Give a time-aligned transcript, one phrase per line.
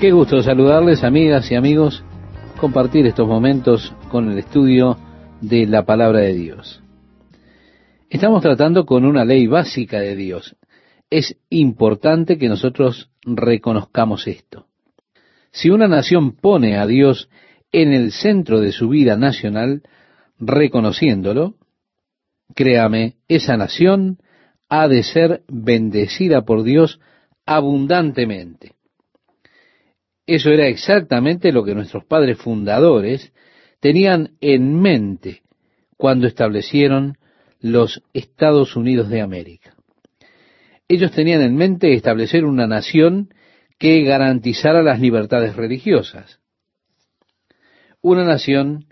[0.00, 2.02] Qué gusto saludarles, amigas y amigos,
[2.58, 4.96] compartir estos momentos con el estudio
[5.42, 6.82] de la palabra de Dios.
[8.08, 10.56] Estamos tratando con una ley básica de Dios.
[11.10, 14.68] Es importante que nosotros reconozcamos esto.
[15.50, 17.28] Si una nación pone a Dios
[17.70, 19.82] en el centro de su vida nacional,
[20.38, 21.56] reconociéndolo,
[22.54, 24.16] créame, esa nación
[24.70, 27.00] ha de ser bendecida por Dios
[27.44, 28.79] abundantemente.
[30.30, 33.32] Eso era exactamente lo que nuestros padres fundadores
[33.80, 35.42] tenían en mente
[35.96, 37.18] cuando establecieron
[37.58, 39.74] los Estados Unidos de América.
[40.86, 43.34] Ellos tenían en mente establecer una nación
[43.76, 46.38] que garantizara las libertades religiosas.
[48.00, 48.86] Una nación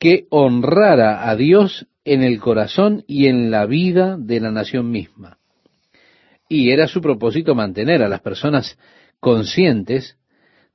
[0.00, 5.38] que honrara a Dios en el corazón y en la vida de la nación misma.
[6.48, 8.76] Y era su propósito mantener a las personas
[9.20, 10.18] conscientes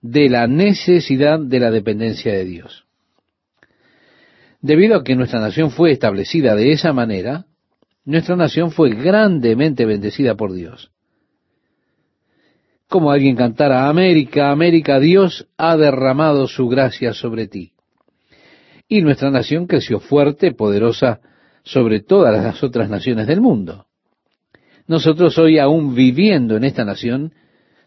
[0.02, 2.86] de la necesidad de la dependencia de Dios.
[4.62, 7.46] Debido a que nuestra nación fue establecida de esa manera,
[8.06, 10.92] nuestra nación fue grandemente bendecida por Dios.
[12.88, 17.74] Como alguien cantara, América, América, Dios ha derramado su gracia sobre ti.
[18.88, 21.20] Y nuestra nación creció fuerte, poderosa
[21.64, 23.86] sobre todas las otras naciones del mundo.
[24.88, 27.34] Nosotros hoy aún viviendo en esta nación,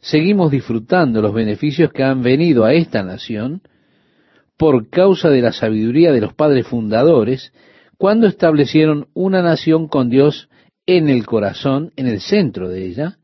[0.03, 3.63] seguimos disfrutando los beneficios que han venido a esta nación
[4.59, 7.53] por causa de la sabiduría de los padres fundadores
[7.97, 10.51] cuando establecieron una nación con Dios
[10.87, 13.19] en el corazón, en el centro de ella,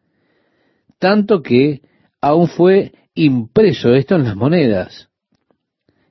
[1.00, 1.82] tanto que
[2.20, 5.08] aún fue impreso esto en las monedas.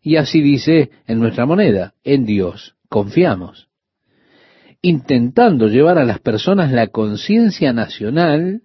[0.01, 3.69] Y así dice en nuestra moneda, en Dios confiamos,
[4.81, 8.63] intentando llevar a las personas la conciencia nacional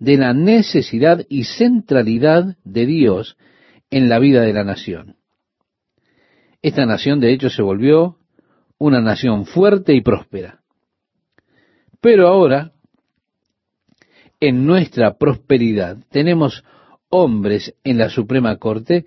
[0.00, 3.36] de la necesidad y centralidad de Dios
[3.90, 5.16] en la vida de la nación.
[6.62, 8.16] Esta nación de hecho se volvió
[8.78, 10.60] una nación fuerte y próspera.
[12.00, 12.72] Pero ahora,
[14.40, 16.64] en nuestra prosperidad, tenemos
[17.10, 19.04] hombres en la Suprema Corte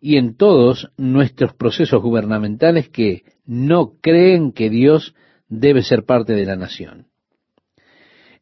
[0.00, 5.14] y en todos nuestros procesos gubernamentales que no creen que Dios
[5.48, 7.06] debe ser parte de la nación.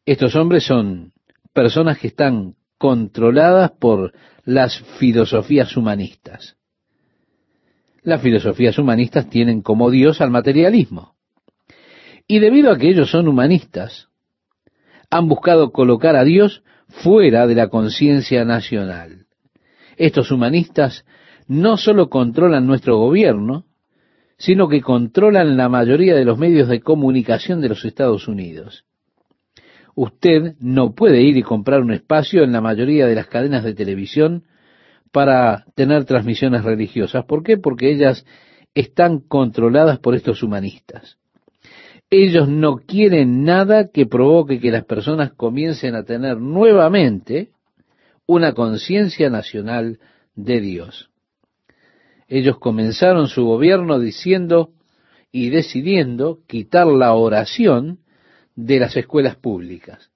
[0.03, 1.10] Estos hombres son
[1.53, 4.13] personas que están controladas por
[4.43, 6.57] las filosofías humanistas.
[8.03, 11.15] Las filosofías humanistas tienen como Dios al materialismo.
[12.27, 14.09] Y debido a que ellos son humanistas,
[15.09, 19.27] han buscado colocar a Dios fuera de la conciencia nacional.
[19.97, 21.05] Estos humanistas
[21.47, 23.65] no solo controlan nuestro gobierno,
[24.37, 28.85] sino que controlan la mayoría de los medios de comunicación de los Estados Unidos
[29.95, 33.73] usted no puede ir y comprar un espacio en la mayoría de las cadenas de
[33.73, 34.43] televisión
[35.11, 37.25] para tener transmisiones religiosas.
[37.25, 37.57] ¿Por qué?
[37.57, 38.25] Porque ellas
[38.73, 41.17] están controladas por estos humanistas.
[42.09, 47.51] Ellos no quieren nada que provoque que las personas comiencen a tener nuevamente
[48.25, 49.99] una conciencia nacional
[50.35, 51.09] de Dios.
[52.27, 54.71] Ellos comenzaron su gobierno diciendo
[55.31, 57.99] y decidiendo quitar la oración
[58.55, 60.11] de las escuelas públicas.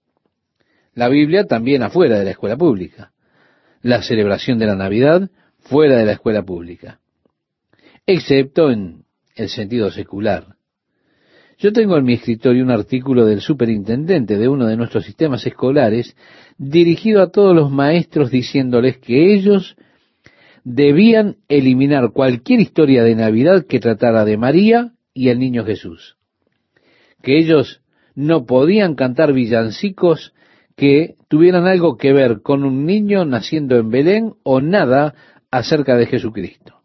[0.94, 3.12] La Biblia también afuera de la escuela pública.
[3.82, 5.30] La celebración de la Navidad
[5.60, 7.00] fuera de la escuela pública.
[8.06, 9.04] Excepto en
[9.36, 10.56] el sentido secular.
[11.58, 16.16] Yo tengo en mi escritorio un artículo del superintendente de uno de nuestros sistemas escolares
[16.58, 19.76] dirigido a todos los maestros diciéndoles que ellos
[20.64, 26.18] debían eliminar cualquier historia de Navidad que tratara de María y el niño Jesús.
[27.22, 27.82] Que ellos
[28.16, 30.34] no podían cantar villancicos
[30.76, 35.14] que tuvieran algo que ver con un niño naciendo en Belén o nada
[35.52, 36.82] acerca de Jesucristo.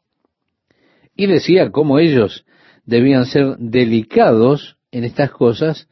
[1.16, 2.44] Y decía cómo ellos
[2.84, 5.88] debían ser delicados en estas cosas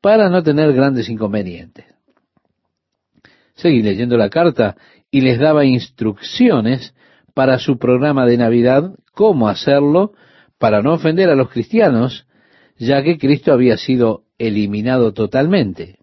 [0.00, 1.86] para no tener grandes inconvenientes.
[3.54, 4.76] Seguí leyendo la carta
[5.10, 6.94] y les daba instrucciones
[7.34, 10.12] para su programa de Navidad, cómo hacerlo
[10.58, 12.26] para no ofender a los cristianos,
[12.78, 15.98] ya que Cristo había sido eliminado totalmente.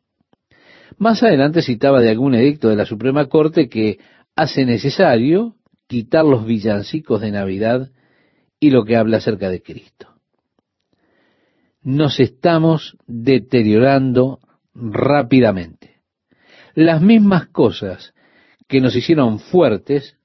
[0.98, 4.00] Más adelante citaba de algún edicto de la Suprema Corte que
[4.36, 5.56] hace necesario
[5.88, 7.90] quitar los villancicos de Navidad
[8.60, 10.10] y lo que habla acerca de Cristo.
[11.82, 14.40] Nos estamos deteriorando
[14.74, 16.02] rápidamente.
[16.76, 18.14] Las mismas cosas
[18.68, 20.18] que nos hicieron fuertes,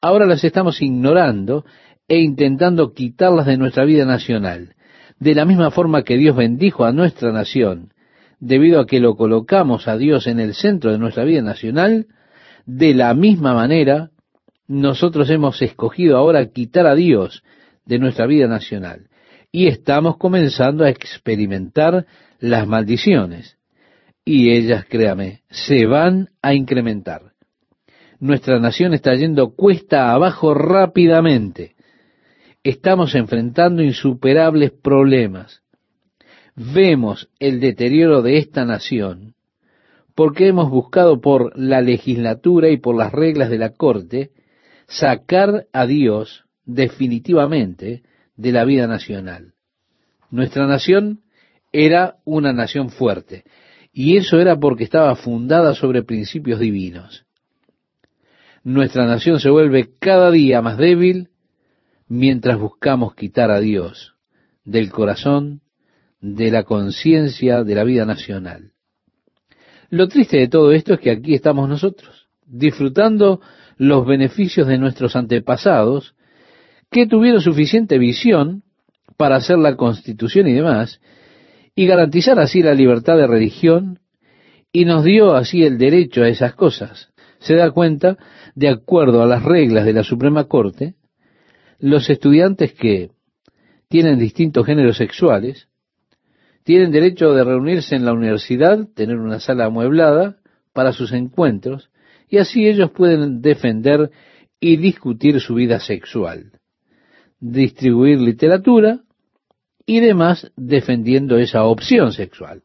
[0.00, 1.64] ahora las estamos ignorando
[2.08, 4.75] e intentando quitarlas de nuestra vida nacional
[5.18, 7.92] de la misma forma que Dios bendijo a nuestra nación,
[8.38, 12.06] debido a que lo colocamos a Dios en el centro de nuestra vida nacional,
[12.66, 14.10] de la misma manera
[14.68, 17.42] nosotros hemos escogido ahora quitar a Dios
[17.84, 19.08] de nuestra vida nacional
[19.52, 22.06] y estamos comenzando a experimentar
[22.40, 23.56] las maldiciones.
[24.24, 27.32] Y ellas, créame, se van a incrementar.
[28.18, 31.75] Nuestra nación está yendo cuesta abajo rápidamente.
[32.66, 35.62] Estamos enfrentando insuperables problemas.
[36.56, 39.36] Vemos el deterioro de esta nación
[40.16, 44.32] porque hemos buscado por la legislatura y por las reglas de la corte
[44.88, 48.02] sacar a Dios definitivamente
[48.34, 49.52] de la vida nacional.
[50.32, 51.20] Nuestra nación
[51.70, 53.44] era una nación fuerte,
[53.92, 57.26] y eso era porque estaba fundada sobre principios divinos.
[58.64, 61.28] Nuestra nación se vuelve cada día más débil
[62.08, 64.14] mientras buscamos quitar a Dios
[64.64, 65.60] del corazón,
[66.20, 68.72] de la conciencia de la vida nacional.
[69.90, 73.40] Lo triste de todo esto es que aquí estamos nosotros, disfrutando
[73.76, 76.14] los beneficios de nuestros antepasados,
[76.90, 78.62] que tuvieron suficiente visión
[79.16, 81.00] para hacer la constitución y demás,
[81.74, 84.00] y garantizar así la libertad de religión,
[84.72, 87.12] y nos dio así el derecho a esas cosas.
[87.38, 88.16] Se da cuenta,
[88.54, 90.94] de acuerdo a las reglas de la Suprema Corte,
[91.78, 93.10] los estudiantes que
[93.88, 95.68] tienen distintos géneros sexuales,
[96.64, 100.38] tienen derecho de reunirse en la universidad, tener una sala amueblada
[100.72, 101.90] para sus encuentros,
[102.28, 104.10] y así ellos pueden defender
[104.58, 106.52] y discutir su vida sexual,
[107.38, 109.00] distribuir literatura
[109.86, 112.62] y demás defendiendo esa opción sexual.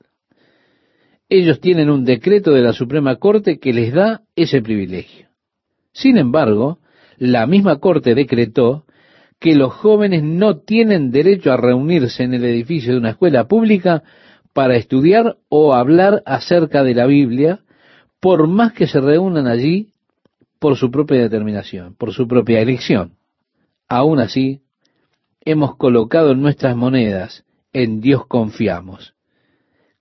[1.29, 5.27] Ellos tienen un decreto de la Suprema Corte que les da ese privilegio.
[5.93, 6.79] Sin embargo,
[7.17, 8.85] la misma Corte decretó
[9.41, 14.03] que los jóvenes no tienen derecho a reunirse en el edificio de una escuela pública
[14.53, 17.61] para estudiar o hablar acerca de la Biblia
[18.19, 19.93] por más que se reúnan allí
[20.59, 23.13] por su propia determinación, por su propia elección.
[23.89, 24.61] Aún así,
[25.43, 29.15] hemos colocado nuestras monedas, en Dios confiamos.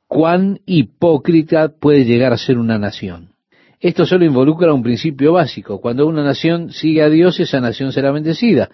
[0.06, 3.30] ¿Cuán hipócrita puede llegar a ser una nación?
[3.80, 5.80] Esto solo involucra un principio básico.
[5.80, 8.68] Cuando una nación sigue a Dios, esa nación será bendecida.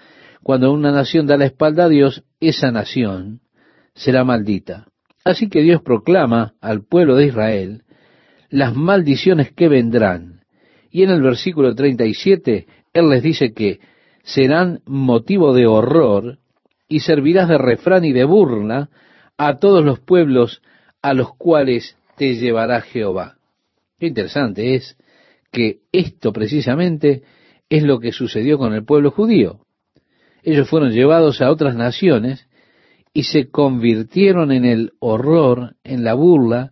[0.46, 3.40] Cuando una nación da la espalda a Dios, esa nación
[3.96, 4.86] será maldita.
[5.24, 7.82] Así que Dios proclama al pueblo de Israel
[8.48, 10.42] las maldiciones que vendrán.
[10.88, 13.80] Y en el versículo 37, Él les dice que
[14.22, 16.38] serán motivo de horror
[16.86, 18.88] y servirás de refrán y de burla
[19.36, 20.62] a todos los pueblos
[21.02, 23.38] a los cuales te llevará Jehová.
[23.98, 24.96] Qué interesante es
[25.50, 27.24] que esto precisamente
[27.68, 29.65] es lo que sucedió con el pueblo judío.
[30.46, 32.46] Ellos fueron llevados a otras naciones
[33.12, 36.70] y se convirtieron en el horror, en la burla,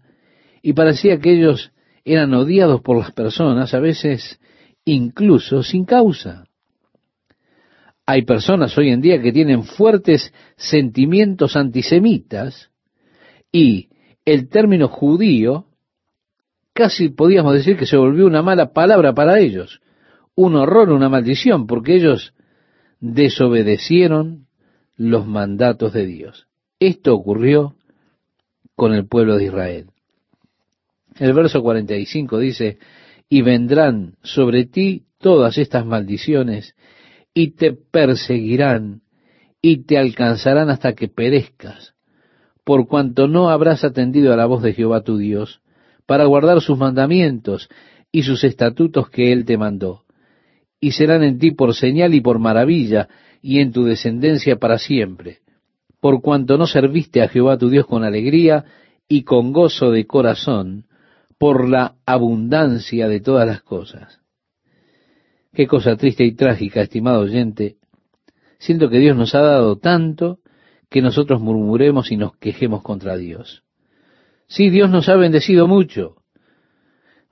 [0.63, 1.73] y parecía que ellos
[2.05, 4.39] eran odiados por las personas, a veces
[4.85, 6.45] incluso sin causa.
[8.07, 12.71] Hay personas hoy en día que tienen fuertes sentimientos antisemitas
[13.51, 13.89] y
[14.25, 15.67] el término judío
[16.73, 19.81] casi podíamos decir que se volvió una mala palabra para ellos,
[20.37, 22.35] un horror, una maldición, porque ellos
[23.05, 24.47] desobedecieron
[24.97, 26.47] los mandatos de Dios.
[26.81, 27.75] Esto ocurrió
[28.75, 29.87] con el pueblo de Israel.
[31.19, 32.79] El verso 45 dice,
[33.29, 36.75] y vendrán sobre ti todas estas maldiciones,
[37.35, 39.03] y te perseguirán,
[39.61, 41.95] y te alcanzarán hasta que perezcas,
[42.65, 45.61] por cuanto no habrás atendido a la voz de Jehová tu Dios,
[46.07, 47.69] para guardar sus mandamientos
[48.11, 50.04] y sus estatutos que él te mandó.
[50.85, 53.09] Y serán en ti por señal y por maravilla,
[53.41, 55.39] y en tu descendencia para siempre,
[55.99, 58.67] por cuanto no serviste a Jehová tu Dios con alegría
[59.09, 60.85] y con gozo de corazón,
[61.39, 64.21] por la abundancia de todas las cosas.
[65.55, 67.77] Qué cosa triste y trágica, estimado oyente.
[68.59, 70.41] Siento que Dios nos ha dado tanto
[70.91, 73.63] que nosotros murmuremos y nos quejemos contra Dios.
[74.49, 76.17] Sí, Dios nos ha bendecido mucho.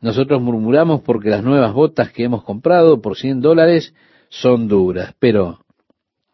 [0.02, 3.94] Nosotros murmuramos porque las nuevas botas que hemos comprado por 100 dólares
[4.28, 5.14] son duras.
[5.18, 5.60] Pero,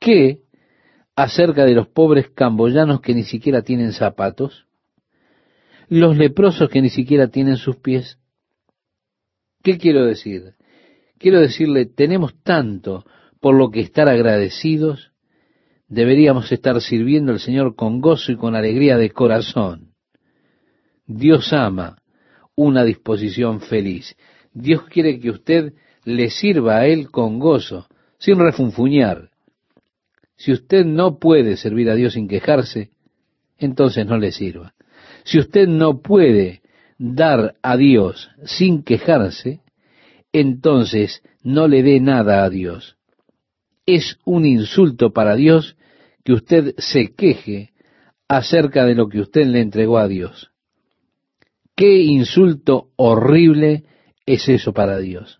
[0.00, 0.40] ¿qué
[1.14, 4.64] acerca de los pobres camboyanos que ni siquiera tienen zapatos?
[5.88, 8.18] los leprosos que ni siquiera tienen sus pies.
[9.62, 10.54] ¿Qué quiero decir?
[11.18, 13.04] Quiero decirle, tenemos tanto
[13.40, 15.12] por lo que estar agradecidos,
[15.88, 19.94] deberíamos estar sirviendo al Señor con gozo y con alegría de corazón.
[21.06, 21.96] Dios ama
[22.58, 24.16] una disposición feliz.
[24.52, 25.74] Dios quiere que usted
[26.04, 27.86] le sirva a Él con gozo,
[28.18, 29.30] sin refunfuñar.
[30.36, 32.90] Si usted no puede servir a Dios sin quejarse,
[33.58, 34.74] entonces no le sirva.
[35.22, 36.62] Si usted no puede
[36.98, 39.60] dar a Dios sin quejarse,
[40.32, 42.96] entonces no le dé nada a Dios.
[43.86, 45.76] Es un insulto para Dios
[46.24, 47.70] que usted se queje
[48.26, 50.47] acerca de lo que usted le entregó a Dios.
[51.78, 53.84] Qué insulto horrible
[54.26, 55.38] es eso para Dios.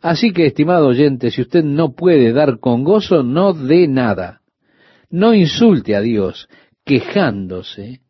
[0.00, 4.42] Así que, estimado oyente, si usted no puede dar con gozo, no dé nada.
[5.10, 6.48] No insulte a Dios
[6.84, 8.02] quejándose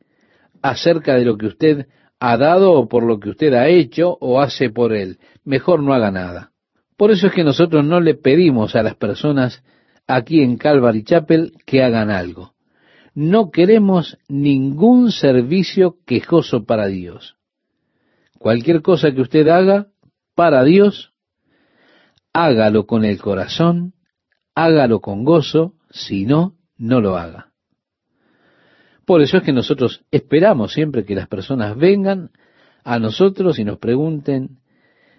[0.60, 1.86] acerca de lo que usted
[2.20, 5.16] ha dado o por lo que usted ha hecho o hace por él.
[5.42, 6.52] Mejor no haga nada.
[6.98, 9.64] Por eso es que nosotros no le pedimos a las personas
[10.06, 12.51] aquí en Calvary Chapel que hagan algo.
[13.14, 17.36] No queremos ningún servicio quejoso para Dios.
[18.38, 19.88] Cualquier cosa que usted haga
[20.34, 21.12] para Dios,
[22.32, 23.92] hágalo con el corazón,
[24.54, 27.52] hágalo con gozo, si no, no lo haga.
[29.04, 32.30] Por eso es que nosotros esperamos siempre que las personas vengan
[32.82, 34.60] a nosotros y nos pregunten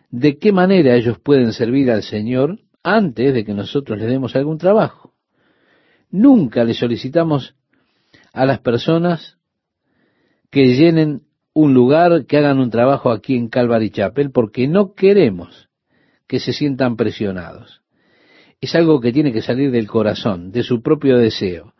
[0.10, 4.58] de qué manera ellos pueden servir al Señor antes de que nosotros les demos algún
[4.58, 5.14] trabajo.
[6.10, 7.56] Nunca le solicitamos
[8.34, 9.38] a las personas
[10.50, 11.22] que llenen
[11.54, 15.70] un lugar, que hagan un trabajo aquí en Calvary Chapel, porque no queremos
[16.28, 17.82] que se sientan presionados.
[18.60, 21.74] Es algo que tiene que salir del corazón, de su propio deseo.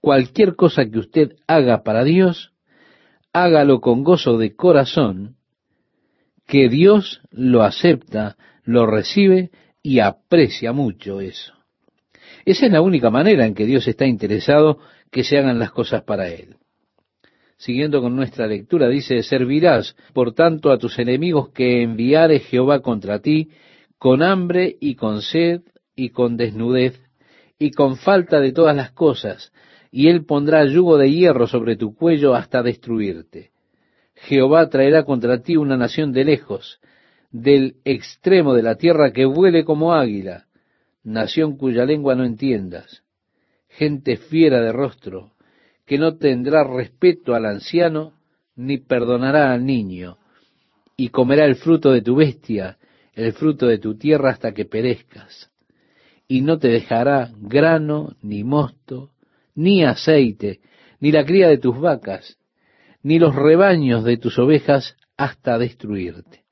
[0.00, 2.52] Cualquier cosa que usted haga para Dios,
[3.32, 5.36] hágalo con gozo de corazón,
[6.46, 9.50] que Dios lo acepta, lo recibe
[9.82, 11.52] y aprecia mucho eso.
[12.44, 14.78] Esa es la única manera en que Dios está interesado
[15.10, 16.56] que se hagan las cosas para Él.
[17.56, 23.18] Siguiendo con nuestra lectura, dice, servirás, por tanto, a tus enemigos que enviare Jehová contra
[23.18, 23.50] ti,
[23.98, 25.62] con hambre y con sed
[25.96, 27.00] y con desnudez
[27.58, 29.52] y con falta de todas las cosas,
[29.90, 33.50] y él pondrá yugo de hierro sobre tu cuello hasta destruirte.
[34.14, 36.78] Jehová traerá contra ti una nación de lejos,
[37.30, 40.46] del extremo de la tierra que vuele como águila,
[41.02, 43.02] nación cuya lengua no entiendas,
[43.78, 45.32] gente fiera de rostro,
[45.86, 48.12] que no tendrá respeto al anciano,
[48.56, 50.18] ni perdonará al niño,
[50.96, 52.78] y comerá el fruto de tu bestia,
[53.14, 55.50] el fruto de tu tierra hasta que perezcas
[56.28, 59.10] y no te dejará grano, ni mosto,
[59.54, 60.60] ni aceite,
[61.00, 62.38] ni la cría de tus vacas,
[63.02, 66.44] ni los rebaños de tus ovejas, hasta destruirte.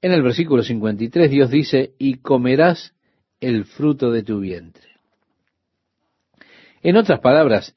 [0.00, 2.94] En el versículo 53 Dios dice, y comerás
[3.40, 4.93] el fruto de tu vientre.
[6.84, 7.74] En otras palabras,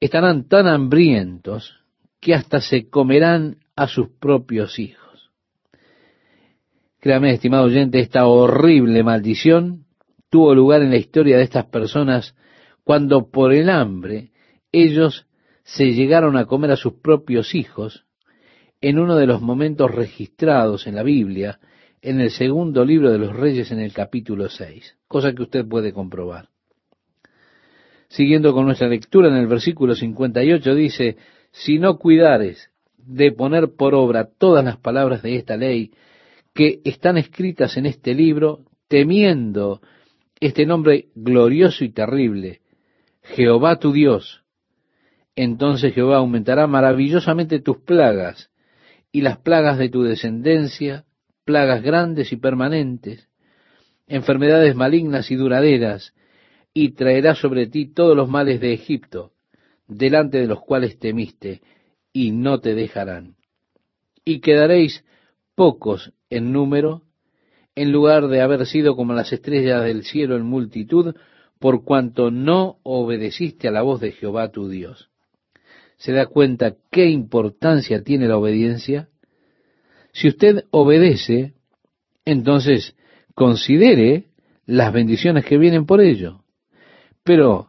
[0.00, 1.80] estarán tan hambrientos
[2.20, 5.30] que hasta se comerán a sus propios hijos.
[7.00, 9.86] Créame, estimado oyente, esta horrible maldición
[10.28, 12.36] tuvo lugar en la historia de estas personas
[12.84, 14.32] cuando por el hambre
[14.72, 15.26] ellos
[15.62, 18.04] se llegaron a comer a sus propios hijos
[18.82, 21.60] en uno de los momentos registrados en la Biblia,
[22.02, 25.94] en el segundo libro de los Reyes en el capítulo 6, cosa que usted puede
[25.94, 26.50] comprobar.
[28.08, 31.16] Siguiendo con nuestra lectura en el versículo 58 dice,
[31.50, 35.92] si no cuidares de poner por obra todas las palabras de esta ley
[36.54, 39.80] que están escritas en este libro, temiendo
[40.40, 42.60] este nombre glorioso y terrible,
[43.22, 44.42] Jehová tu Dios,
[45.36, 48.50] entonces Jehová aumentará maravillosamente tus plagas
[49.12, 51.04] y las plagas de tu descendencia,
[51.44, 53.28] plagas grandes y permanentes,
[54.06, 56.14] enfermedades malignas y duraderas,
[56.74, 59.32] y traerá sobre ti todos los males de Egipto,
[59.86, 61.60] delante de los cuales temiste,
[62.12, 63.36] y no te dejarán.
[64.24, 65.04] Y quedaréis
[65.54, 67.02] pocos en número,
[67.74, 71.14] en lugar de haber sido como las estrellas del cielo en multitud,
[71.58, 75.10] por cuanto no obedeciste a la voz de Jehová tu Dios.
[75.96, 79.08] ¿Se da cuenta qué importancia tiene la obediencia?
[80.12, 81.54] Si usted obedece,
[82.24, 82.94] entonces
[83.34, 84.26] considere
[84.66, 86.44] las bendiciones que vienen por ello.
[87.28, 87.68] Pero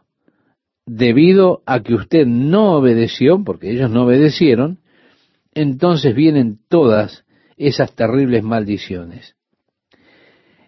[0.86, 4.78] debido a que usted no obedeció, porque ellos no obedecieron,
[5.52, 7.26] entonces vienen todas
[7.58, 9.36] esas terribles maldiciones.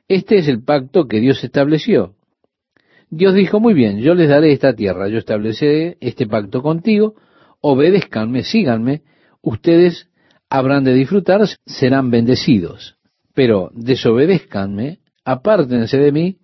[0.08, 2.16] Este es el pacto que Dios estableció.
[3.08, 7.14] Dios dijo, muy bien, yo les daré esta tierra, yo estableceré este pacto contigo,
[7.62, 9.04] obedézcanme, síganme,
[9.40, 10.10] ustedes
[10.50, 12.98] habrán de disfrutar, serán bendecidos.
[13.32, 16.36] Pero desobedézcanme, apártense de mí,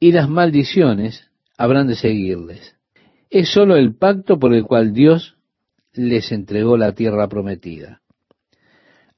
[0.00, 1.28] y las maldiciones
[1.62, 2.74] habrán de seguirles.
[3.30, 5.36] Es sólo el pacto por el cual Dios
[5.92, 8.02] les entregó la tierra prometida.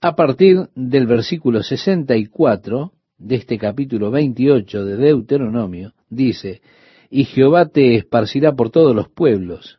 [0.02, 6.60] A partir del versículo 64, de este capítulo 28 de Deuteronomio, dice,
[7.08, 9.78] y Jehová te esparcirá por todos los pueblos,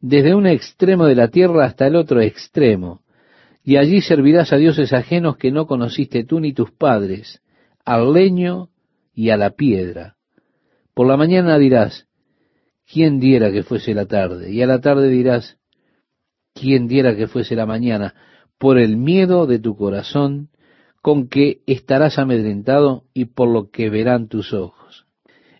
[0.00, 3.02] desde un extremo de la tierra hasta el otro extremo,
[3.62, 7.42] y allí servirás a dioses ajenos que no conociste tú ni tus padres,
[7.84, 8.70] al leño
[9.14, 10.15] y a la piedra.
[10.96, 12.08] Por la mañana dirás,
[12.90, 14.50] ¿quién diera que fuese la tarde?
[14.50, 15.58] Y a la tarde dirás,
[16.54, 18.14] ¿quién diera que fuese la mañana?
[18.56, 20.48] Por el miedo de tu corazón,
[21.02, 25.04] con que estarás amedrentado y por lo que verán tus ojos.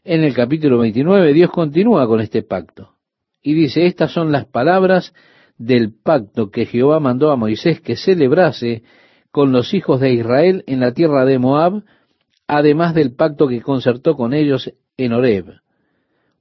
[0.05, 2.95] En el capítulo 29 Dios continúa con este pacto
[3.43, 5.13] y dice, estas son las palabras
[5.59, 8.85] del pacto que Jehová mandó a Moisés que celebrase
[9.31, 11.83] con los hijos de Israel en la tierra de Moab,
[12.47, 15.61] además del pacto que concertó con ellos en.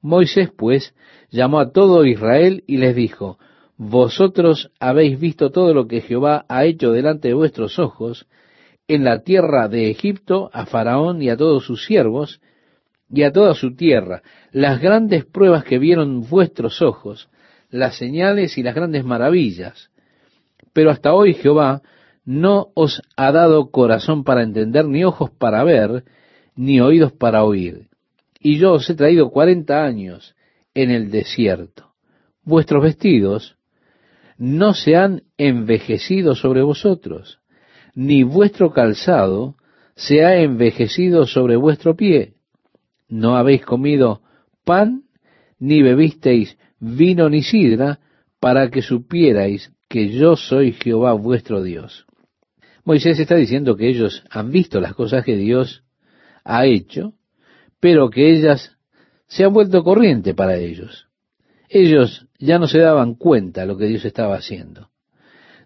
[0.02, 0.94] Moisés, pues,
[1.32, 3.38] llamó a todo Israel y les dijo,
[3.78, 8.28] Vosotros habéis visto todo lo que Jehová ha hecho delante de vuestros ojos
[8.88, 12.40] en la tierra de Egipto a Faraón y a todos sus siervos
[13.10, 14.22] y a toda su tierra,
[14.52, 17.30] las grandes pruebas que vieron vuestros ojos,
[17.70, 19.90] las señales y las grandes maravillas.
[20.74, 21.82] Pero hasta hoy Jehová
[22.24, 26.04] no os ha dado corazón para entender, ni ojos para ver,
[26.56, 27.88] ni oídos para oír.
[28.46, 30.36] Y yo os he traído cuarenta años
[30.76, 31.94] en el desierto.
[32.44, 33.58] Vuestros vestidos
[34.38, 37.40] no se han envejecido sobre vosotros,
[37.96, 39.56] ni vuestro calzado
[39.96, 42.36] se ha envejecido sobre vuestro pie.
[43.10, 44.22] No habéis comido
[44.64, 45.06] pan,
[45.58, 48.00] ni bebisteis vino ni sidra,
[48.40, 52.06] para que supierais que yo soy Jehová vuestro Dios.
[52.84, 55.84] Moisés está diciendo que ellos han visto las cosas que Dios
[56.44, 57.16] ha hecho,
[57.80, 58.78] pero que ellas
[59.28, 61.08] se han vuelto corriente para ellos.
[61.70, 64.90] Ellos ya no se daban cuenta lo que Dios estaba haciendo.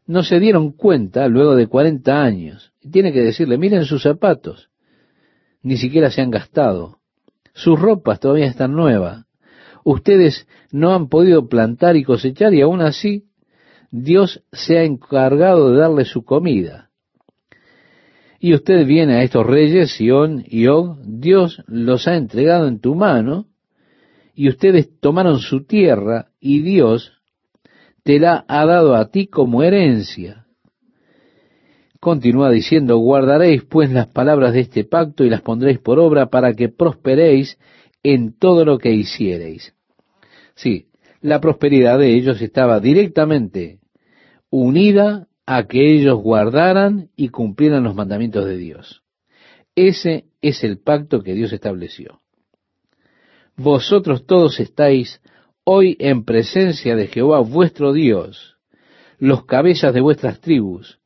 [0.06, 2.74] No se dieron cuenta luego de cuarenta años.
[2.82, 4.70] Y tiene que decirle, miren sus zapatos.
[5.62, 7.00] Ni siquiera se han gastado.
[7.54, 9.26] Sus ropas todavía están nuevas
[9.84, 13.26] ustedes no han podido plantar y cosechar y aún así
[13.92, 16.89] Dios se ha encargado de darle su comida.
[18.40, 22.96] Y usted viene a estos reyes, Sión y Og, Dios los ha entregado en tu
[22.96, 23.48] mano,
[24.34, 27.12] y ustedes tomaron su tierra, y Dios
[28.04, 30.46] te la ha dado a ti como herencia.
[32.00, 36.54] Continúa diciendo, guardaréis pues las palabras de este pacto y las pondréis por obra para
[36.54, 37.58] que prosperéis
[38.04, 39.74] en todo lo que hiciereis.
[40.56, 40.88] Sí,
[41.20, 43.80] la prosperidad de ellos estaba directamente
[44.50, 49.02] unida a que ellos guardaran y cumplieran los mandamientos de Dios.
[49.74, 52.22] Ese es el pacto que Dios estableció.
[53.58, 55.20] Vosotros todos estáis
[55.64, 58.58] hoy en presencia de Jehová vuestro Dios,
[59.18, 61.00] los cabezas de vuestras tribus,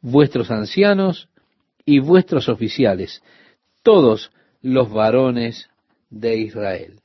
[0.00, 1.28] vuestros ancianos
[1.86, 3.22] y vuestros oficiales,
[3.84, 5.70] todos los varones
[6.10, 6.98] de Israel.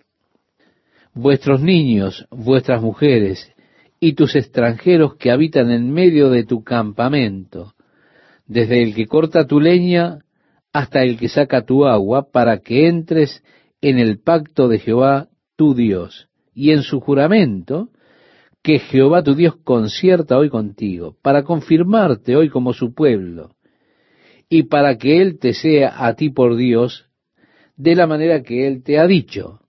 [1.13, 3.54] Vuestros niños, vuestras mujeres
[3.99, 7.73] y tus extranjeros que habitan en medio de tu campamento,
[8.47, 10.19] desde el que corta tu leña
[10.71, 13.43] hasta el que saca tu agua, para que entres
[13.81, 17.89] en el pacto de Jehová tu Dios y en su juramento
[18.62, 23.51] que Jehová tu Dios concierta hoy contigo, para confirmarte hoy como su pueblo,
[24.49, 27.05] y para que Él te sea a ti por Dios
[27.77, 29.62] de la manera que Él te ha dicho,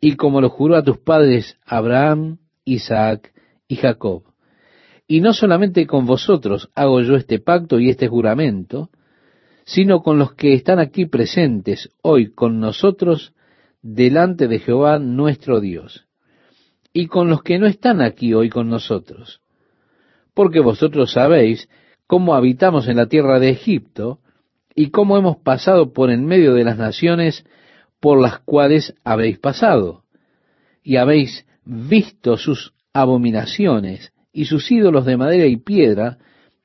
[0.00, 3.32] y como lo juró a tus padres Abraham, Isaac
[3.68, 4.22] y Jacob.
[5.08, 8.90] Y no solamente con vosotros hago yo este pacto y este juramento,
[9.64, 13.34] sino con los que están aquí presentes hoy con nosotros
[13.82, 16.06] delante de Jehová nuestro Dios,
[16.92, 19.40] y con los que no están aquí hoy con nosotros.
[20.34, 21.68] Porque vosotros sabéis
[22.06, 24.20] cómo habitamos en la tierra de Egipto,
[24.76, 27.44] y cómo hemos pasado por en medio de las naciones
[27.98, 30.04] por las cuales habéis pasado,
[30.82, 36.18] y habéis visto sus abominaciones y sus ídolos de madera y piedra,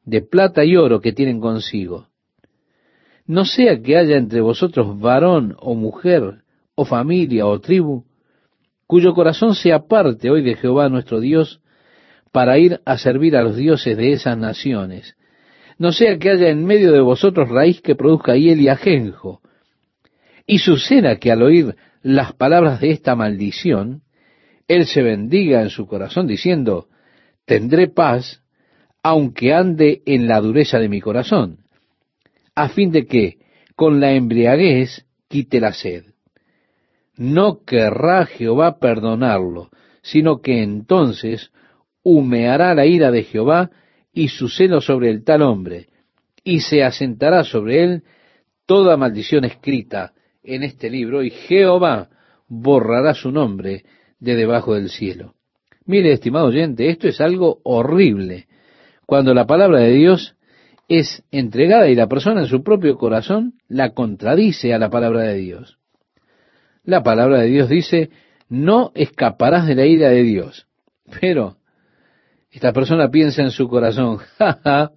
[0.05, 2.07] de plata y oro que tienen consigo.
[3.25, 6.43] No sea que haya entre vosotros varón o mujer,
[6.75, 8.05] o familia o tribu,
[8.87, 11.61] cuyo corazón se aparte hoy de Jehová nuestro Dios,
[12.31, 15.15] para ir a servir a los dioses de esas naciones,
[15.77, 19.41] no sea que haya en medio de vosotros raíz que produzca hiel y ajenjo.
[20.45, 24.01] Y suceda que al oír las palabras de esta maldición,
[24.67, 26.87] él se bendiga en su corazón diciendo,
[27.45, 28.41] tendré paz,
[29.03, 31.65] aunque ande en la dureza de mi corazón,
[32.55, 33.37] a fin de que
[33.75, 36.05] con la embriaguez quite la sed.
[37.15, 39.69] No querrá Jehová perdonarlo,
[40.01, 41.51] sino que entonces
[42.03, 43.71] humeará la ira de Jehová
[44.13, 45.87] y su celo sobre el tal hombre,
[46.43, 48.03] y se asentará sobre él
[48.65, 52.09] toda maldición escrita en este libro, y Jehová
[52.47, 53.83] borrará su nombre
[54.21, 55.33] de debajo del cielo.
[55.85, 58.47] Mire, estimado oyente, esto es algo horrible
[59.05, 60.35] cuando la palabra de Dios
[60.87, 65.35] es entregada y la persona en su propio corazón la contradice a la palabra de
[65.35, 65.79] Dios.
[66.83, 68.09] La palabra de Dios dice,
[68.47, 70.67] no escaparás de la ira de Dios.
[71.19, 71.57] Pero
[72.51, 74.91] esta persona piensa en su corazón, jaja,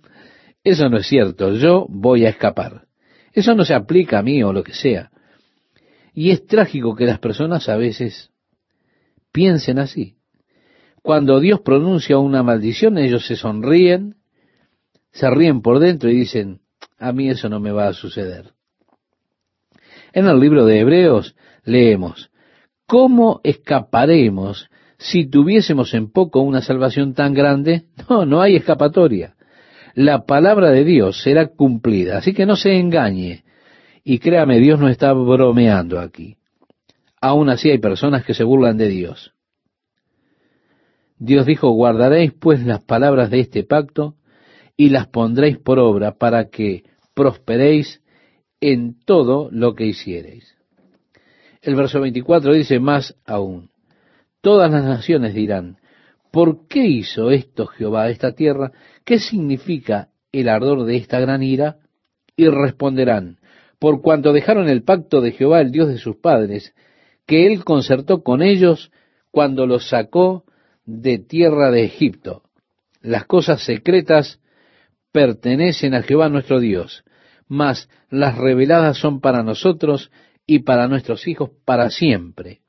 [0.63, 2.83] eso no es cierto, yo voy a escapar.
[3.33, 5.11] Eso no se aplica a mí o lo que sea.
[6.13, 8.31] Y es trágico que las personas a veces
[9.35, 10.15] piensen así.
[11.03, 14.15] Cuando Dios pronuncia una maldición, ellos se sonríen,
[15.11, 16.61] se ríen por dentro y dicen,
[16.99, 18.53] a mí eso no me va a suceder.
[20.13, 22.31] En el libro de Hebreos leemos,
[22.87, 27.85] ¿cómo escaparemos si tuviésemos en poco una salvación tan grande?
[28.09, 29.35] No, no hay escapatoria.
[29.95, 33.45] La palabra de Dios será cumplida, así que no se engañe.
[34.05, 36.37] Y créame, Dios no está bromeando aquí.
[37.25, 39.33] Aún así hay personas que se burlan de Dios.
[41.17, 44.17] Dios dijo, guardaréis pues las palabras de este pacto
[44.77, 46.85] y las pondréis por obra para que
[47.15, 48.03] prosperéis
[48.61, 50.55] en todo lo que hiciereis.
[51.63, 53.71] El verso 24 dice más aún,
[54.43, 55.79] todas las naciones dirán,
[56.31, 58.73] ¿por qué hizo esto Jehová esta tierra?
[59.03, 61.79] ¿Qué significa el ardor de esta gran ira?
[62.37, 63.39] Y responderán,
[63.79, 66.75] por cuanto dejaron el pacto de Jehová, el Dios de sus padres,
[67.27, 68.91] que él concertó con ellos
[69.31, 70.45] cuando los sacó
[70.85, 72.43] de tierra de Egipto.
[73.01, 74.41] Las cosas secretas
[75.13, 77.05] pertenecen a Jehová nuestro Dios,
[77.49, 80.11] mas las reveladas son para nosotros
[80.47, 82.61] y para nuestros hijos para siempre,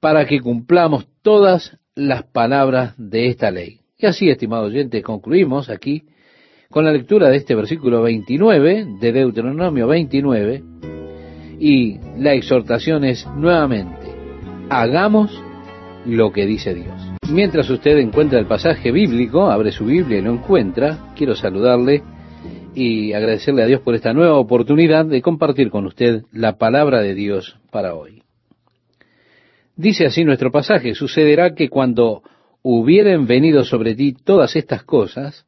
[0.00, 3.80] para que cumplamos todas las palabras de esta ley.
[3.98, 6.04] Y así, estimado oyente, concluimos aquí
[6.70, 10.62] con la lectura de este versículo 29 de Deuteronomio 29
[11.60, 14.06] y la exhortación es nuevamente,
[14.70, 15.30] hagamos
[16.06, 16.96] lo que dice Dios.
[17.30, 22.02] Mientras usted encuentra el pasaje bíblico, abre su Biblia y lo encuentra, quiero saludarle
[22.74, 27.14] y agradecerle a Dios por esta nueva oportunidad de compartir con usted la palabra de
[27.14, 28.22] Dios para hoy.
[29.76, 32.22] Dice así nuestro pasaje, sucederá que cuando
[32.62, 35.46] hubieren venido sobre ti todas estas cosas,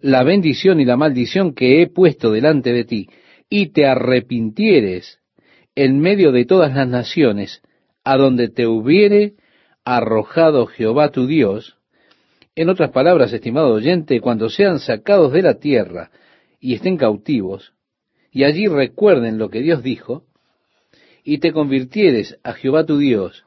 [0.00, 3.08] la bendición y la maldición que he puesto delante de ti,
[3.48, 5.20] y te arrepintieres
[5.76, 7.62] en medio de todas las naciones,
[8.02, 9.34] a donde te hubiere
[9.84, 11.76] arrojado Jehová tu Dios,
[12.56, 16.10] en otras palabras, estimado oyente, cuando sean sacados de la tierra
[16.58, 17.74] y estén cautivos,
[18.32, 20.24] y allí recuerden lo que Dios dijo,
[21.22, 23.44] y te convirtieres a Jehová tu Dios,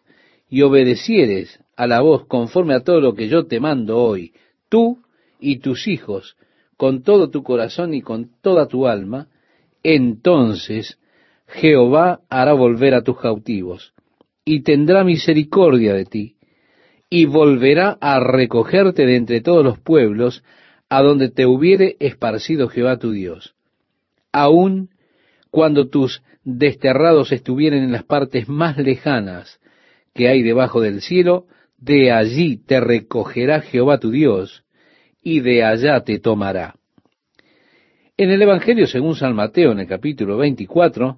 [0.47, 4.33] y obedecieres a la voz conforme a todo lo que yo te mando hoy,
[4.69, 4.99] tú
[5.39, 6.37] y tus hijos,
[6.77, 9.29] con todo tu corazón y con toda tu alma,
[9.81, 10.98] entonces
[11.49, 13.93] Jehová hará volver a tus cautivos,
[14.45, 16.35] y tendrá misericordia de ti,
[17.09, 20.43] y volverá a recogerte de entre todos los pueblos,
[20.89, 23.55] a donde te hubiere esparcido Jehová tu Dios.
[24.31, 24.89] Aun
[25.51, 29.59] cuando tus desterrados estuvieren en las partes más lejanas
[30.13, 31.45] que hay debajo del cielo,
[31.77, 34.63] de allí te recogerá Jehová tu Dios,
[35.23, 36.75] y de allá te tomará.
[38.17, 41.17] En el Evangelio según San Mateo, en el capítulo 24,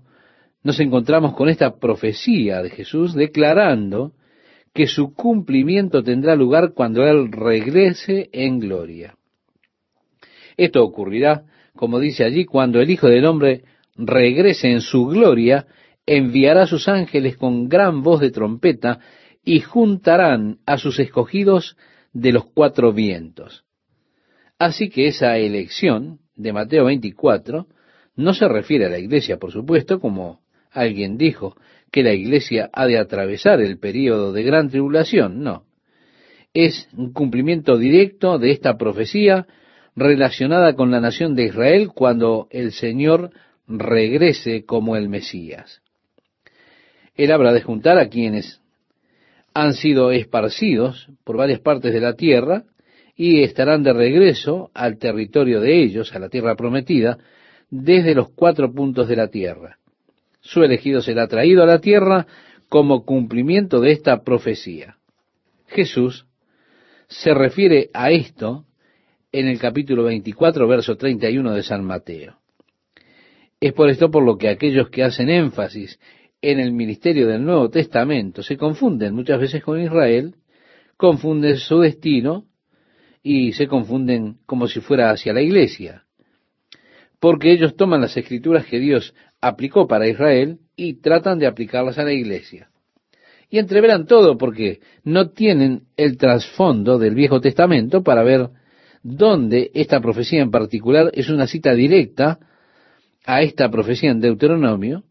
[0.64, 4.14] nos encontramos con esta profecía de Jesús declarando
[4.74, 9.16] que su cumplimiento tendrá lugar cuando Él regrese en gloria.
[10.58, 11.46] Esto ocurrirá,
[11.76, 13.64] como dice allí, cuando el Hijo del Hombre
[13.96, 15.66] regrese en su gloria,
[16.06, 19.00] enviará a sus ángeles con gran voz de trompeta
[19.44, 21.76] y juntarán a sus escogidos
[22.14, 23.66] de los cuatro vientos.
[24.60, 27.68] Así que esa elección de Mateo 24
[28.16, 30.42] no se refiere a la iglesia, por supuesto, como
[30.72, 31.56] Alguien dijo
[31.92, 35.44] que la iglesia ha de atravesar el período de gran tribulación.
[35.44, 35.66] No.
[36.54, 39.46] Es un cumplimiento directo de esta profecía
[39.96, 43.32] relacionada con la nación de Israel cuando el Señor
[43.68, 45.82] regrese como el Mesías.
[47.16, 48.62] Él habrá de juntar a quienes
[49.54, 52.64] han sido esparcidos por varias partes de la tierra
[53.18, 57.18] y estarán de regreso al territorio de ellos, a la tierra prometida,
[57.70, 59.78] desde los cuatro puntos de la tierra
[60.42, 62.28] su elegido será traído a la tierra
[62.68, 64.98] como cumplimiento de esta profecía.
[65.68, 66.26] Jesús
[67.08, 68.66] se refiere a esto
[69.32, 72.38] en el capítulo 24, verso 31 de San Mateo.
[73.60, 76.00] Es por esto por lo que aquellos que hacen énfasis
[76.42, 80.36] en el ministerio del Nuevo Testamento se confunden muchas veces con Israel,
[80.98, 82.46] confunden su destino
[83.22, 86.06] y se confunden como si fuera hacia la iglesia.
[87.20, 92.04] Porque ellos toman las escrituras que Dios aplicó para Israel y tratan de aplicarlas a
[92.04, 92.70] la iglesia.
[93.50, 98.50] Y entreveran todo porque no tienen el trasfondo del Viejo Testamento para ver
[99.04, 102.40] donde esta profecía en particular es una cita directa
[103.26, 105.04] a esta profecía en Deuteronomio,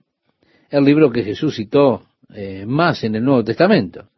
[0.70, 4.08] el libro que Jesús citó eh, más en el Nuevo Testamento.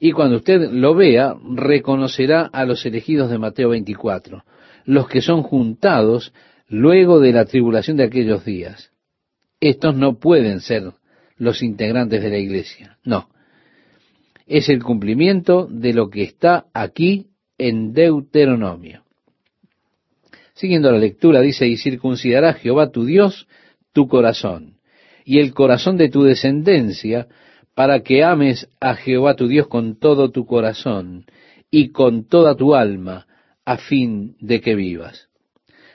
[0.00, 4.42] Y cuando usted lo vea, reconocerá a los elegidos de Mateo 24,
[4.84, 6.32] los que son juntados
[6.68, 8.91] luego de la tribulación de aquellos días.
[9.62, 10.92] Estos no pueden ser
[11.36, 13.28] los integrantes de la iglesia, no.
[14.48, 19.04] Es el cumplimiento de lo que está aquí en Deuteronomio.
[20.54, 23.46] Siguiendo la lectura, dice, y circuncidará Jehová tu Dios
[23.92, 24.78] tu corazón
[25.24, 27.28] y el corazón de tu descendencia,
[27.76, 31.24] para que ames a Jehová tu Dios con todo tu corazón
[31.70, 33.28] y con toda tu alma,
[33.64, 35.28] a fin de que vivas.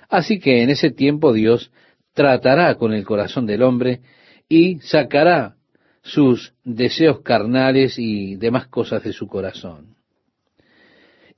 [0.08, 1.70] Así que en ese tiempo Dios
[2.18, 4.02] tratará con el corazón del hombre
[4.50, 5.54] y sacará
[6.02, 9.96] sus deseos carnales y demás cosas de su corazón.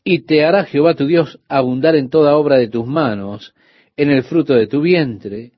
[0.06, 3.54] Y te hará Jehová tu Dios abundar en toda obra de tus manos,
[3.98, 5.52] en el fruto de tu vientre,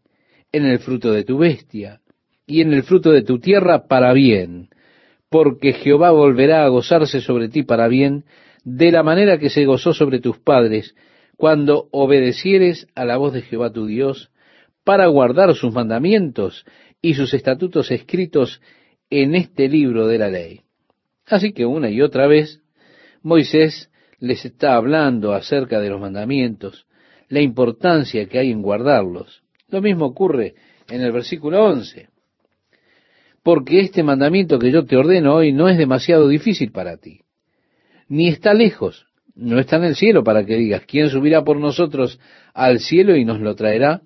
[0.51, 2.01] en el fruto de tu bestia,
[2.47, 4.69] y en el fruto de tu tierra para bien,
[5.29, 8.25] porque Jehová volverá a gozarse sobre ti para bien,
[8.63, 10.95] de la manera que se gozó sobre tus padres,
[11.38, 14.31] cuando obedecieres a la voz de Jehová tu Dios,
[14.84, 16.65] para guardar sus mandamientos
[17.02, 18.62] y sus estatutos escritos
[19.10, 20.62] en este libro de la ley.
[21.26, 22.62] Así que una y otra vez
[23.22, 23.89] Moisés
[24.20, 26.88] les está hablando acerca de los mandamientos,
[27.30, 29.44] la importancia que hay en guardarlos.
[29.70, 30.56] Lo mismo ocurre
[30.89, 32.12] en el versículo 11
[33.44, 37.22] porque este mandamiento que yo te ordeno hoy no es demasiado difícil para ti,
[38.08, 42.20] ni está lejos, no está en el cielo para que digas, ¿quién subirá por nosotros
[42.54, 44.02] al cielo y nos lo traerá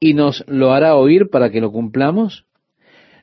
[0.00, 2.46] y nos lo hará oír para que lo cumplamos?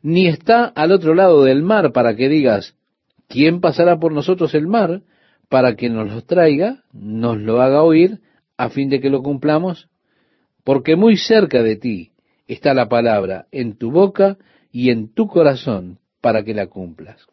[0.02, 2.76] Ni está al otro lado del mar para que digas,
[3.28, 5.02] ¿quién pasará por nosotros el mar
[5.50, 8.20] para que nos lo traiga, nos lo haga oír,
[8.58, 9.90] a fin de que lo cumplamos?
[10.64, 12.12] Porque muy cerca de ti
[12.48, 14.38] está la palabra, en tu boca
[14.72, 17.26] y en tu corazón para que la cumplas.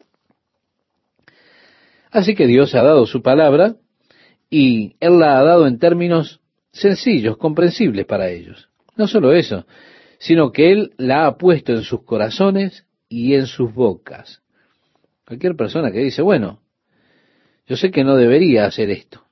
[2.11, 3.75] Así que Dios ha dado su palabra
[4.49, 8.68] y Él la ha dado en términos sencillos, comprensibles para ellos.
[8.99, 9.65] No solo eso,
[10.17, 14.41] sino que Él la ha puesto en sus corazones y en sus bocas.
[15.25, 16.59] Cualquier persona que dice, bueno,
[17.65, 19.23] yo sé que no debería hacer esto,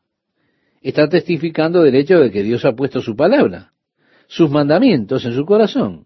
[0.82, 3.73] está testificando del hecho de que Dios ha puesto su palabra,
[4.27, 6.06] sus mandamientos en su corazón.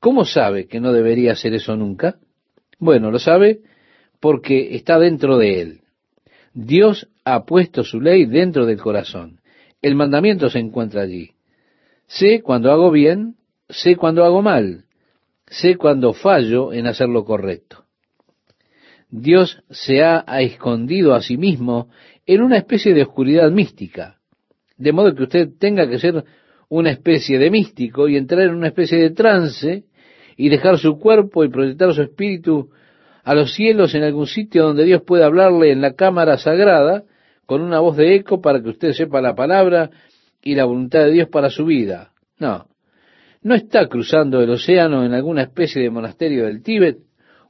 [0.00, 2.18] ¿Cómo sabe que no debería hacer eso nunca?
[2.78, 3.60] Bueno, lo sabe
[4.20, 5.80] porque está dentro de él.
[6.54, 9.42] Dios ha puesto su ley dentro del corazón.
[9.82, 11.32] El mandamiento se encuentra allí.
[12.08, 13.36] Sé cuando hago bien,
[13.68, 14.84] sé cuando hago mal,
[15.46, 17.84] sé cuando fallo en hacer lo correcto.
[19.10, 21.90] Dios se ha escondido a sí mismo
[22.26, 24.16] en una especie de oscuridad mística,
[24.78, 26.24] de modo que usted tenga que ser
[26.70, 29.84] una especie de místico y entrar en una especie de trance
[30.36, 32.70] y dejar su cuerpo y proyectar su espíritu
[33.22, 37.04] a los cielos en algún sitio donde Dios pueda hablarle en la cámara sagrada
[37.44, 39.90] con una voz de eco para que usted sepa la palabra
[40.48, 42.12] y la voluntad de Dios para su vida.
[42.38, 42.68] No,
[43.42, 47.00] no está cruzando el océano en alguna especie de monasterio del Tíbet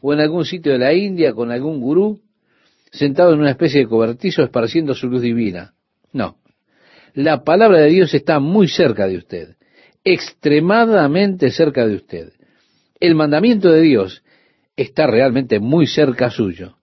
[0.00, 2.20] o en algún sitio de la India con algún gurú
[2.90, 5.74] sentado en una especie de cobertizo esparciendo su luz divina.
[6.12, 6.38] No,
[7.14, 9.54] la palabra de Dios está muy cerca de usted,
[10.02, 12.32] extremadamente cerca de usted.
[12.98, 14.24] El mandamiento de Dios
[14.74, 16.78] está realmente muy cerca suyo.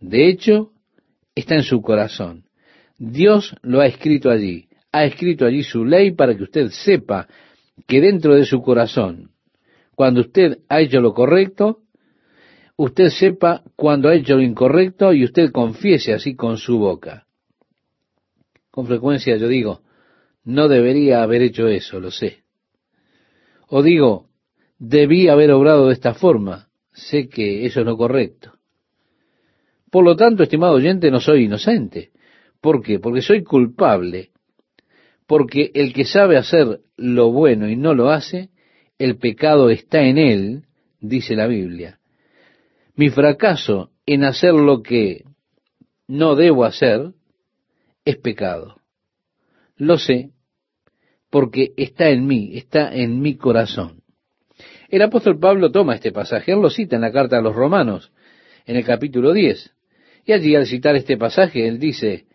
[0.00, 0.72] De hecho,
[1.36, 2.46] está en su corazón.
[2.98, 4.66] Dios lo ha escrito allí.
[4.92, 7.26] Ha escrito allí su ley para que usted sepa
[7.86, 9.30] que dentro de su corazón,
[9.94, 11.80] cuando usted ha hecho lo correcto,
[12.76, 17.26] usted sepa cuando ha hecho lo incorrecto y usted confiese así con su boca.
[18.70, 19.82] Con frecuencia yo digo,
[20.44, 22.42] no debería haber hecho eso, lo sé.
[23.68, 24.28] O digo,
[24.78, 26.68] debí haber obrado de esta forma.
[26.92, 28.52] Sé que eso es lo correcto.
[29.90, 32.10] Por lo tanto, estimado oyente, no soy inocente.
[32.60, 32.98] ¿Por qué?
[32.98, 34.31] Porque soy culpable.
[35.32, 38.50] Porque el que sabe hacer lo bueno y no lo hace,
[38.98, 40.64] el pecado está en él,
[41.00, 42.00] dice la Biblia.
[42.96, 45.24] Mi fracaso en hacer lo que
[46.06, 47.12] no debo hacer
[48.04, 48.76] es pecado.
[49.78, 50.32] Lo sé
[51.30, 54.02] porque está en mí, está en mi corazón.
[54.90, 58.12] El apóstol Pablo toma este pasaje, él lo cita en la carta a los romanos,
[58.66, 59.72] en el capítulo 10.
[60.26, 62.26] Y allí al citar este pasaje, él dice,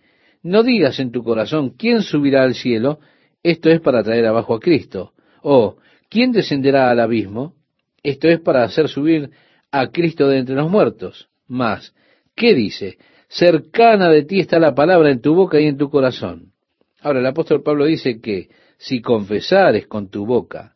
[0.48, 3.00] no digas en tu corazón, ¿quién subirá al cielo?
[3.44, 5.14] Esto es para traer abajo a Cristo.
[5.42, 5.78] O,
[6.10, 7.54] ¿quién descenderá al abismo?
[8.02, 9.30] Esto es para hacer subir
[9.72, 11.30] a Cristo de entre los muertos.
[11.48, 11.94] Mas,
[12.36, 12.98] ¿qué dice?
[13.28, 16.54] Cercana de ti está la palabra en tu boca y en tu corazón.
[17.02, 20.76] Ahora, el apóstol Pablo dice que si confesares con tu boca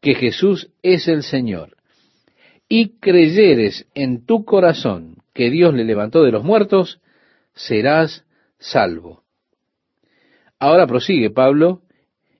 [0.00, 1.76] que Jesús es el Señor
[2.68, 7.00] y creyeres en tu corazón que Dios le levantó de los muertos,
[7.54, 8.24] serás
[8.62, 9.24] salvo.
[10.58, 11.82] Ahora prosigue Pablo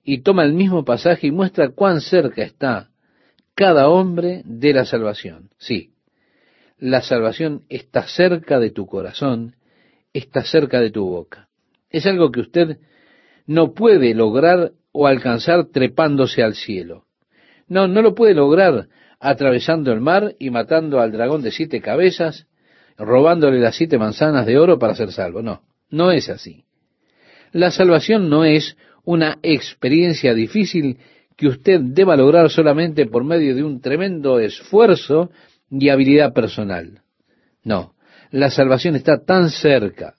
[0.03, 2.89] y toma el mismo pasaje y muestra cuán cerca está
[3.55, 5.49] cada hombre de la salvación.
[5.57, 5.91] Sí,
[6.79, 9.55] la salvación está cerca de tu corazón,
[10.13, 11.49] está cerca de tu boca.
[11.89, 12.79] Es algo que usted
[13.45, 17.05] no puede lograr o alcanzar trepándose al cielo.
[17.67, 18.87] No, no lo puede lograr
[19.19, 22.47] atravesando el mar y matando al dragón de siete cabezas,
[22.97, 25.41] robándole las siete manzanas de oro para ser salvo.
[25.41, 25.61] No,
[25.93, 26.65] no es así.
[27.51, 28.75] La salvación no es
[29.05, 30.97] una experiencia difícil
[31.37, 35.29] que usted deba lograr solamente por medio de un tremendo esfuerzo
[35.69, 37.03] y habilidad personal.
[37.63, 37.93] No,
[38.31, 40.15] la salvación está tan cerca,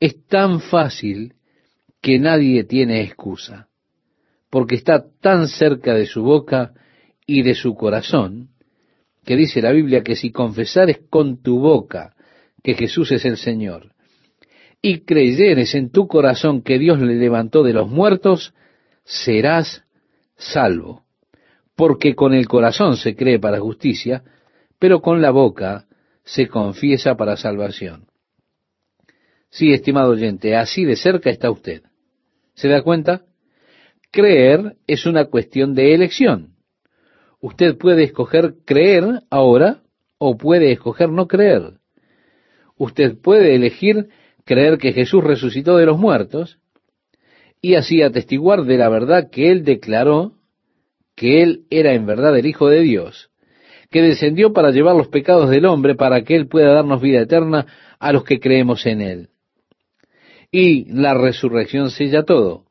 [0.00, 1.34] es tan fácil
[2.02, 3.68] que nadie tiene excusa,
[4.50, 6.72] porque está tan cerca de su boca
[7.26, 8.48] y de su corazón,
[9.24, 12.16] que dice la Biblia que si confesares con tu boca
[12.64, 13.95] que Jesús es el Señor,
[14.82, 18.54] y creyeres en tu corazón que Dios le levantó de los muertos,
[19.04, 19.84] serás
[20.36, 21.04] salvo.
[21.74, 24.22] Porque con el corazón se cree para justicia,
[24.78, 25.86] pero con la boca
[26.24, 28.06] se confiesa para salvación.
[29.50, 31.82] Sí, estimado oyente, así de cerca está usted.
[32.54, 33.24] ¿Se da cuenta?
[34.10, 36.56] Creer es una cuestión de elección.
[37.40, 39.82] Usted puede escoger creer ahora
[40.18, 41.78] o puede escoger no creer.
[42.76, 44.08] Usted puede elegir
[44.46, 46.58] creer que Jesús resucitó de los muertos
[47.60, 50.34] y así atestiguar de la verdad que Él declaró
[51.16, 53.30] que Él era en verdad el Hijo de Dios,
[53.90, 57.66] que descendió para llevar los pecados del hombre para que Él pueda darnos vida eterna
[57.98, 59.28] a los que creemos en Él.
[60.52, 62.66] Y la resurrección sella todo.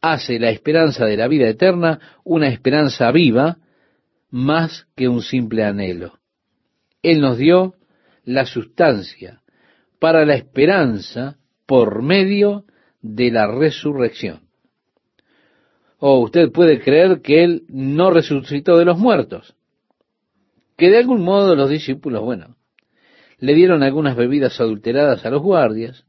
[0.00, 3.58] Hace la esperanza de la vida eterna una esperanza viva
[4.30, 6.18] más que un simple anhelo.
[7.02, 7.74] Él nos dio
[8.24, 9.42] la sustancia
[10.04, 12.66] para la esperanza por medio
[13.00, 14.42] de la resurrección.
[15.98, 19.56] O usted puede creer que Él no resucitó de los muertos,
[20.76, 22.56] que de algún modo los discípulos, bueno,
[23.38, 26.04] le dieron algunas bebidas adulteradas a los guardias,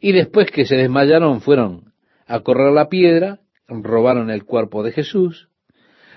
[0.00, 1.92] y después que se desmayaron fueron
[2.24, 5.48] a correr la piedra, robaron el cuerpo de Jesús,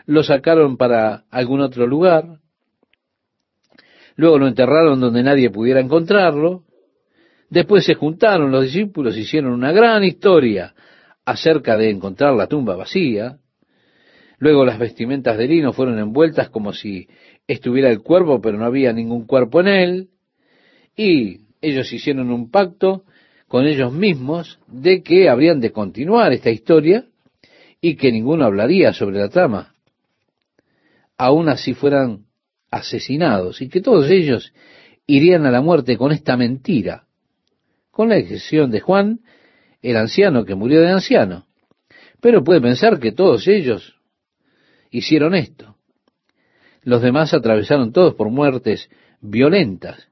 [0.05, 2.41] lo sacaron para algún otro lugar,
[4.15, 6.63] luego lo enterraron donde nadie pudiera encontrarlo,
[7.49, 10.73] después se juntaron los discípulos, hicieron una gran historia
[11.25, 13.37] acerca de encontrar la tumba vacía,
[14.39, 17.07] luego las vestimentas de lino fueron envueltas como si
[17.47, 20.09] estuviera el cuerpo, pero no había ningún cuerpo en él,
[20.95, 23.03] y ellos hicieron un pacto
[23.47, 27.05] con ellos mismos de que habrían de continuar esta historia
[27.79, 29.73] y que ninguno hablaría sobre la trama,
[31.17, 32.25] aun así fueran
[32.73, 34.53] asesinados, y que todos ellos
[35.05, 37.05] irían a la muerte con esta mentira,
[37.91, 39.19] con la excepción de Juan,
[39.81, 41.45] el anciano que murió de anciano.
[42.19, 43.95] Pero puede pensar que todos ellos
[44.89, 45.75] hicieron esto.
[46.81, 48.89] Los demás atravesaron todos por muertes
[49.21, 50.09] violentas.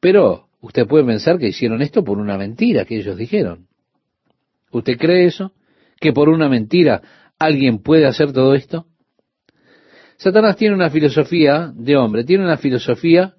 [0.00, 3.68] Pero usted puede pensar que hicieron esto por una mentira que ellos dijeron.
[4.70, 5.52] ¿Usted cree eso?
[6.00, 7.02] ¿Que por una mentira
[7.38, 8.86] alguien puede hacer todo esto?
[10.22, 13.34] Satanás tiene una filosofía de hombre, tiene una filosofía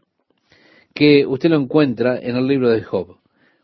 [0.93, 3.19] que usted lo encuentra en el libro de Job.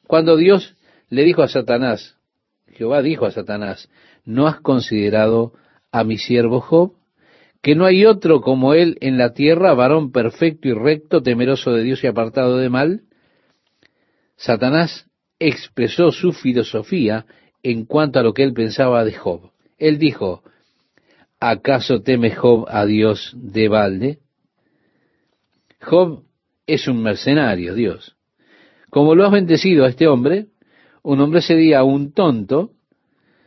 [0.07, 0.77] Cuando Dios
[1.09, 2.15] le dijo a Satanás,
[2.67, 3.89] Jehová dijo a Satanás,
[4.23, 5.51] ¿no has considerado
[5.91, 6.93] a mi siervo Job?
[7.61, 11.83] Que no hay otro como él en la tierra, varón perfecto y recto, temeroso de
[11.83, 13.01] Dios y apartado de mal.
[14.37, 15.07] Satanás
[15.39, 17.25] expresó su filosofía
[17.63, 19.51] en cuanto a lo que él pensaba de Job.
[19.77, 20.41] Él dijo,
[21.39, 24.19] ¿acaso teme Job a Dios de balde?
[25.81, 26.23] Job
[26.67, 28.15] es un mercenario, Dios.
[28.89, 30.47] Como lo has bendecido a este hombre,
[31.03, 32.71] un hombre sería un tonto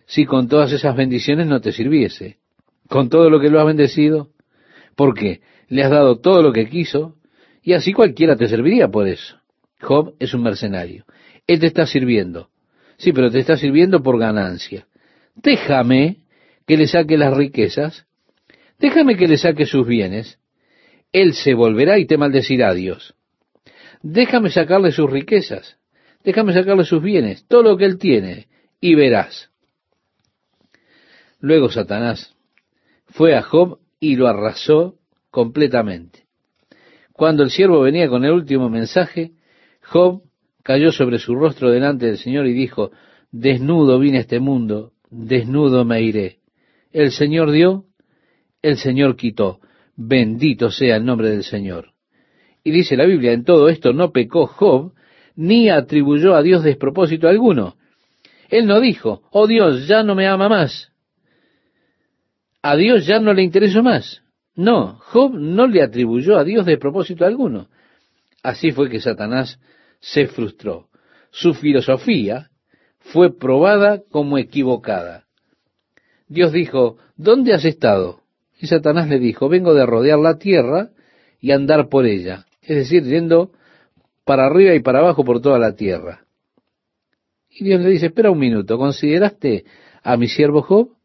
[0.06, 2.38] si con todas esas bendiciones no te sirviese.
[2.88, 4.30] Con todo lo que lo has bendecido,
[4.96, 7.16] porque le has dado todo lo que quiso,
[7.62, 9.38] y así cualquiera te serviría por eso.
[9.80, 11.04] Job es un mercenario.
[11.46, 12.50] Él te está sirviendo.
[12.96, 14.86] Sí, pero te está sirviendo por ganancia.
[15.34, 16.21] Déjame
[16.72, 18.06] que le saque las riquezas,
[18.78, 20.38] déjame que le saque sus bienes,
[21.12, 23.14] él se volverá y te maldecirá a Dios.
[24.00, 25.76] Déjame sacarle sus riquezas,
[26.24, 28.48] déjame sacarle sus bienes, todo lo que él tiene,
[28.80, 29.50] y verás.
[31.40, 32.34] Luego Satanás
[33.08, 34.94] fue a Job y lo arrasó
[35.30, 36.20] completamente.
[37.12, 39.32] Cuando el siervo venía con el último mensaje,
[39.82, 40.22] Job
[40.62, 42.92] cayó sobre su rostro delante del Señor y dijo,
[43.30, 46.38] desnudo vine a este mundo, desnudo me iré.
[46.92, 47.86] El Señor dio,
[48.60, 49.60] el Señor quitó.
[49.96, 51.92] Bendito sea el nombre del Señor.
[52.64, 54.92] Y dice la Biblia, en todo esto no pecó Job,
[55.34, 57.76] ni atribuyó a Dios despropósito alguno.
[58.48, 60.92] Él no dijo, oh Dios, ya no me ama más.
[62.62, 64.22] A Dios ya no le interesó más.
[64.54, 67.68] No, Job no le atribuyó a Dios despropósito alguno.
[68.42, 69.58] Así fue que Satanás
[70.00, 70.88] se frustró.
[71.30, 72.50] Su filosofía
[72.98, 75.21] fue probada como equivocada.
[76.32, 78.22] Dios dijo, ¿dónde has estado?
[78.58, 80.90] Y Satanás le dijo, vengo de rodear la tierra
[81.40, 82.46] y andar por ella.
[82.62, 83.52] Es decir, yendo
[84.24, 86.24] para arriba y para abajo por toda la tierra.
[87.50, 89.64] Y Dios le dice, espera un minuto, ¿consideraste
[90.02, 90.96] a mi siervo Job,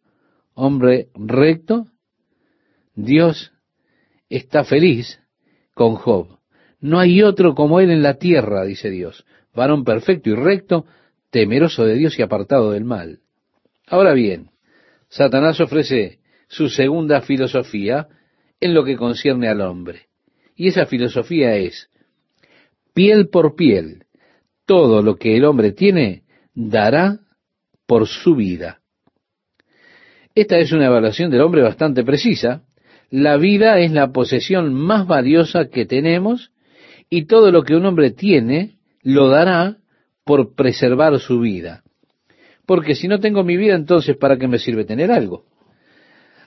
[0.53, 1.87] hombre recto?
[2.95, 3.51] Dios
[4.29, 5.19] está feliz
[5.73, 6.39] con Job.
[6.79, 10.85] No hay otro como él en la tierra, dice Dios, varón perfecto y recto,
[11.31, 13.19] temeroso de Dios y apartado del mal.
[13.87, 14.51] Ahora bien,
[15.09, 18.07] Satanás ofrece su segunda filosofía
[18.59, 20.07] en lo que concierne al hombre.
[20.55, 21.89] Y esa filosofía es,
[22.93, 24.05] piel por piel,
[24.65, 27.19] todo lo que el hombre tiene dará
[27.85, 28.81] por su vida.
[30.35, 32.63] Esta es una evaluación del hombre bastante precisa.
[33.09, 36.51] La vida es la posesión más valiosa que tenemos
[37.09, 39.77] y todo lo que un hombre tiene lo dará
[40.25, 41.83] por preservar su vida.
[42.67, 45.45] Porque si no tengo mi vida, entonces ¿para qué me sirve tener algo?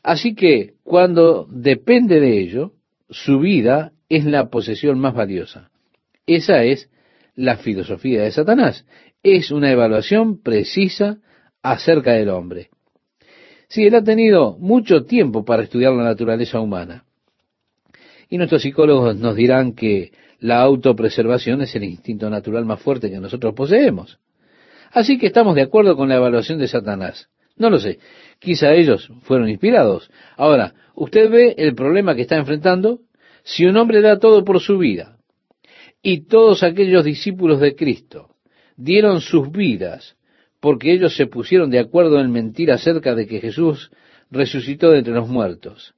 [0.03, 2.73] Así que cuando depende de ello,
[3.09, 5.71] su vida es la posesión más valiosa.
[6.27, 6.91] Esa es
[7.35, 8.85] la filosofía de Satanás.
[9.23, 11.19] Es una evaluación precisa
[11.63, 12.69] acerca del hombre.
[13.69, 17.07] Sí, él ha tenido mucho tiempo para estudiar la naturaleza humana.
[18.29, 23.21] Y nuestros psicólogos nos dirán que la autopreservación es el instinto natural más fuerte que
[23.21, 24.19] nosotros poseemos.
[24.91, 27.29] Así que estamos de acuerdo con la evaluación de Satanás.
[27.57, 27.99] No lo sé.
[28.39, 30.11] Quizá ellos fueron inspirados.
[30.37, 33.01] Ahora, usted ve el problema que está enfrentando.
[33.43, 35.17] Si un hombre da todo por su vida,
[36.03, 38.31] y todos aquellos discípulos de Cristo
[38.77, 40.17] dieron sus vidas
[40.61, 43.91] porque ellos se pusieron de acuerdo en mentir acerca de que Jesús
[44.31, 45.95] resucitó de entre los muertos.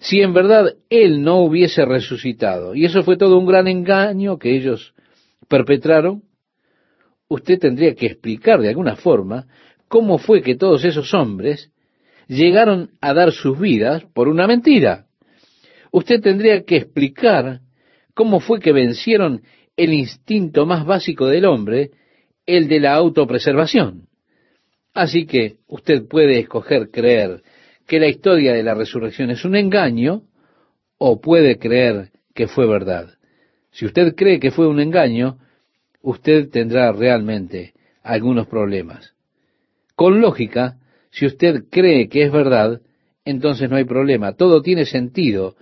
[0.00, 4.54] Si en verdad Él no hubiese resucitado, y eso fue todo un gran engaño que
[4.54, 4.94] ellos
[5.48, 6.22] perpetraron,
[7.28, 9.46] usted tendría que explicar de alguna forma
[9.88, 11.70] cómo fue que todos esos hombres
[12.26, 15.06] llegaron a dar sus vidas por una mentira.
[15.92, 17.60] Usted tendría que explicar
[18.14, 19.42] cómo fue que vencieron
[19.76, 21.90] el instinto más básico del hombre,
[22.46, 24.08] el de la autopreservación.
[24.92, 27.42] Así que usted puede escoger creer
[27.86, 30.22] que la historia de la resurrección es un engaño
[30.98, 33.10] o puede creer que fue verdad.
[33.72, 35.38] Si usted cree que fue un engaño,
[36.04, 39.14] usted tendrá realmente algunos problemas.
[39.96, 40.76] Con lógica,
[41.10, 42.82] si usted cree que es verdad,
[43.24, 44.34] entonces no hay problema.
[44.34, 45.56] Todo tiene sentido.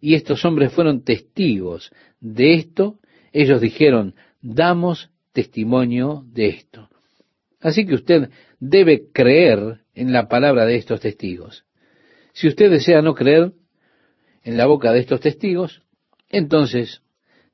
[0.00, 2.98] Y estos hombres fueron testigos de esto.
[3.32, 6.90] Ellos dijeron, damos testimonio de esto.
[7.60, 8.30] Así que usted
[8.60, 11.64] debe creer en la palabra de estos testigos.
[12.34, 13.52] Si usted desea no creer
[14.42, 15.82] en la boca de estos testigos,
[16.28, 17.00] entonces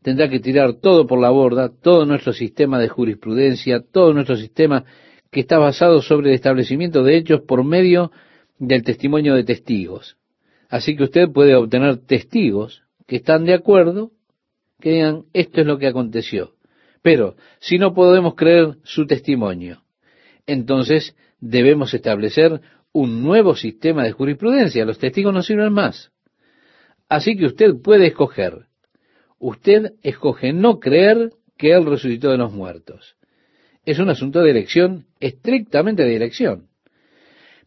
[0.02, 4.84] tendrá que tirar todo por la borda, todo nuestro sistema de jurisprudencia, todo nuestro sistema
[5.30, 8.12] que está basado sobre el establecimiento de hechos por medio
[8.58, 10.16] del testimonio de testigos.
[10.68, 14.10] Así que usted puede obtener testigos que están de acuerdo,
[14.80, 16.52] que digan, esto es lo que aconteció.
[17.02, 19.82] Pero si no podemos creer su testimonio,
[20.46, 22.60] entonces debemos establecer
[22.92, 24.84] un nuevo sistema de jurisprudencia.
[24.84, 26.12] Los testigos no sirven más.
[27.08, 28.66] Así que usted puede escoger.
[29.42, 33.16] Usted escoge no creer que Él resucitó de los muertos
[33.84, 36.68] es un asunto de elección, estrictamente de elección.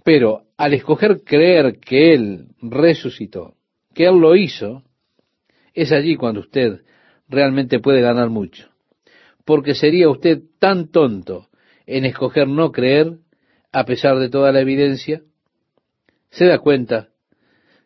[0.03, 3.55] Pero al escoger creer que Él resucitó,
[3.93, 4.84] que Él lo hizo,
[5.73, 6.82] es allí cuando usted
[7.28, 8.69] realmente puede ganar mucho.
[9.43, 11.49] Porque sería usted tan tonto
[11.86, 13.17] en escoger no creer
[13.71, 15.21] a pesar de toda la evidencia.
[16.30, 17.09] ¿Se da cuenta?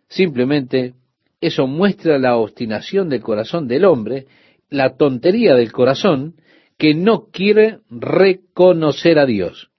[0.08, 0.94] Simplemente
[1.42, 4.28] eso muestra la obstinación del corazón del hombre,
[4.70, 6.36] la tontería del corazón,
[6.78, 9.70] que no quiere reconocer a Dios.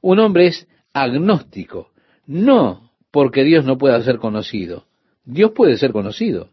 [0.00, 1.90] Un hombre es agnóstico,
[2.26, 4.86] no porque Dios no pueda ser conocido.
[5.24, 6.50] Dios puede ser conocido.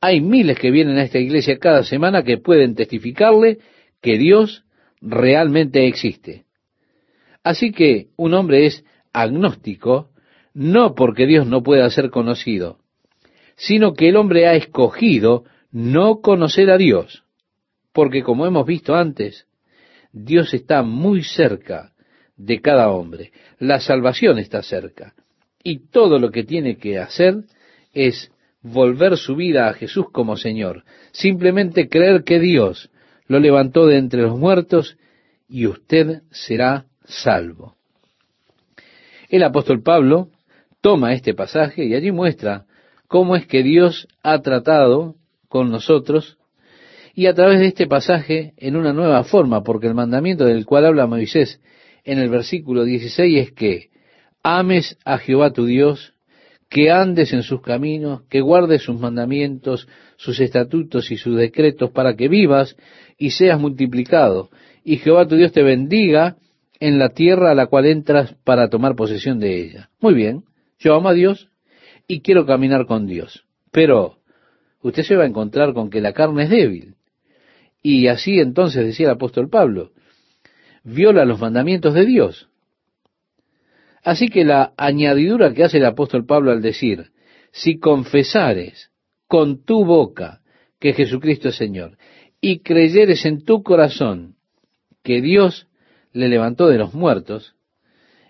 [0.00, 3.58] Hay miles que vienen a esta iglesia cada semana que pueden testificarle
[4.00, 4.64] que Dios
[5.00, 6.44] realmente existe.
[7.44, 10.10] Así que un hombre es agnóstico
[10.54, 12.78] no porque Dios no pueda ser conocido,
[13.66, 17.22] sino que el hombre ha escogido no conocer a Dios
[17.92, 19.46] porque como hemos visto antes,
[20.12, 21.92] Dios está muy cerca
[22.36, 23.32] de cada hombre.
[23.58, 25.14] La salvación está cerca.
[25.62, 27.44] Y todo lo que tiene que hacer
[27.92, 28.32] es
[28.62, 30.84] volver su vida a Jesús como Señor.
[31.12, 32.90] Simplemente creer que Dios
[33.26, 34.96] lo levantó de entre los muertos
[35.48, 37.76] y usted será salvo.
[39.28, 40.28] El apóstol Pablo
[40.80, 42.66] toma este pasaje y allí muestra
[43.12, 45.16] cómo es que Dios ha tratado
[45.50, 46.38] con nosotros
[47.14, 50.86] y a través de este pasaje en una nueva forma, porque el mandamiento del cual
[50.86, 51.60] habla Moisés
[52.04, 53.90] en el versículo 16 es que
[54.42, 56.14] ames a Jehová tu Dios,
[56.70, 62.16] que andes en sus caminos, que guardes sus mandamientos, sus estatutos y sus decretos para
[62.16, 62.76] que vivas
[63.18, 64.48] y seas multiplicado.
[64.84, 66.38] Y Jehová tu Dios te bendiga
[66.80, 69.90] en la tierra a la cual entras para tomar posesión de ella.
[70.00, 70.44] Muy bien,
[70.78, 71.51] yo amo a Dios
[72.12, 73.46] y quiero caminar con Dios.
[73.70, 74.18] Pero
[74.82, 76.96] usted se va a encontrar con que la carne es débil.
[77.82, 79.92] Y así entonces decía el apóstol Pablo,
[80.84, 82.50] viola los mandamientos de Dios.
[84.04, 87.12] Así que la añadidura que hace el apóstol Pablo al decir,
[87.50, 88.90] si confesares
[89.26, 90.42] con tu boca
[90.78, 91.96] que Jesucristo es Señor
[92.42, 94.36] y creyeres en tu corazón
[95.02, 95.66] que Dios
[96.12, 97.54] le levantó de los muertos,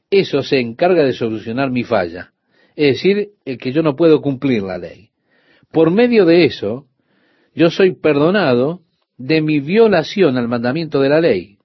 [0.09, 2.32] eso se encarga de solucionar mi falla,
[2.77, 5.11] es decir, el que yo no puedo cumplir la ley.
[5.71, 6.87] Por medio de eso,
[7.55, 8.83] yo soy perdonado
[9.17, 11.59] de mi violación al mandamiento de la ley.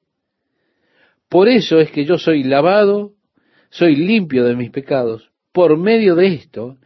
[1.29, 3.13] Por eso es que yo soy lavado,
[3.69, 5.31] soy limpio de mis pecados.
[5.51, 6.77] Por medio de esto,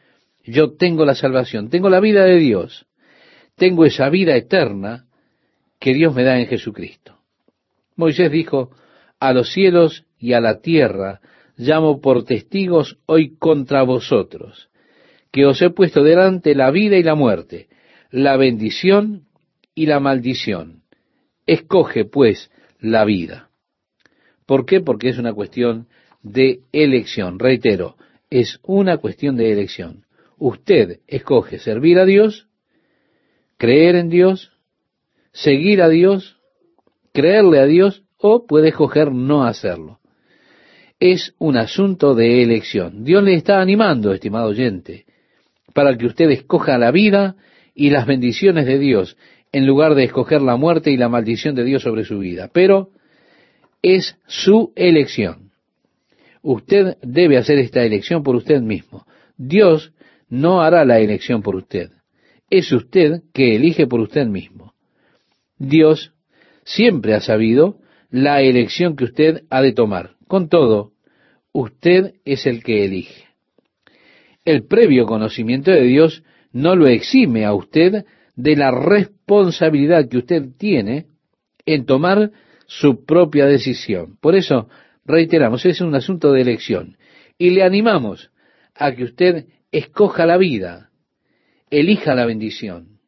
[0.43, 2.87] yo tengo la salvación, tengo la vida de Dios,
[3.55, 5.05] tengo esa vida eterna
[5.79, 7.17] que Dios me da en Jesucristo.
[7.95, 8.71] Moisés dijo,
[9.19, 11.21] a los cielos y a la tierra
[11.61, 14.69] llamo por testigos hoy contra vosotros,
[15.31, 17.69] que os he puesto delante la vida y la muerte,
[18.09, 19.27] la bendición
[19.75, 20.81] y la maldición.
[21.45, 23.49] Escoge, pues, la vida.
[24.47, 24.81] ¿Por qué?
[24.81, 25.87] Porque es una cuestión
[26.23, 27.37] de elección.
[27.37, 27.95] Reitero,
[28.31, 30.05] es una cuestión de elección.
[30.37, 32.47] Usted escoge servir a Dios,
[33.57, 34.51] creer en Dios,
[35.31, 36.39] seguir a Dios,
[37.13, 40.00] creerle a Dios, o puede escoger no hacerlo.
[41.01, 43.03] Es un asunto de elección.
[43.03, 45.05] Dios le está animando, estimado oyente,
[45.73, 47.35] para que usted escoja la vida
[47.73, 49.17] y las bendiciones de Dios
[49.51, 52.51] en lugar de escoger la muerte y la maldición de Dios sobre su vida.
[52.53, 52.91] Pero
[53.81, 55.49] es su elección.
[56.43, 59.07] Usted debe hacer esta elección por usted mismo.
[59.37, 59.93] Dios
[60.29, 61.89] no hará la elección por usted.
[62.47, 64.75] Es usted que elige por usted mismo.
[65.57, 66.13] Dios
[66.63, 67.79] siempre ha sabido
[68.11, 70.20] la elección que usted ha de tomar.
[70.31, 70.93] Con todo,
[71.51, 73.25] usted es el que elige.
[74.45, 76.23] El previo conocimiento de Dios
[76.53, 78.05] no lo exime a usted
[78.37, 81.07] de la responsabilidad que usted tiene
[81.65, 82.31] en tomar
[82.65, 84.15] su propia decisión.
[84.21, 84.69] Por eso,
[85.03, 86.95] reiteramos, es un asunto de elección.
[87.37, 88.31] Y le animamos
[88.73, 90.91] a que usted escoja la vida,
[91.69, 93.01] elija la bendición.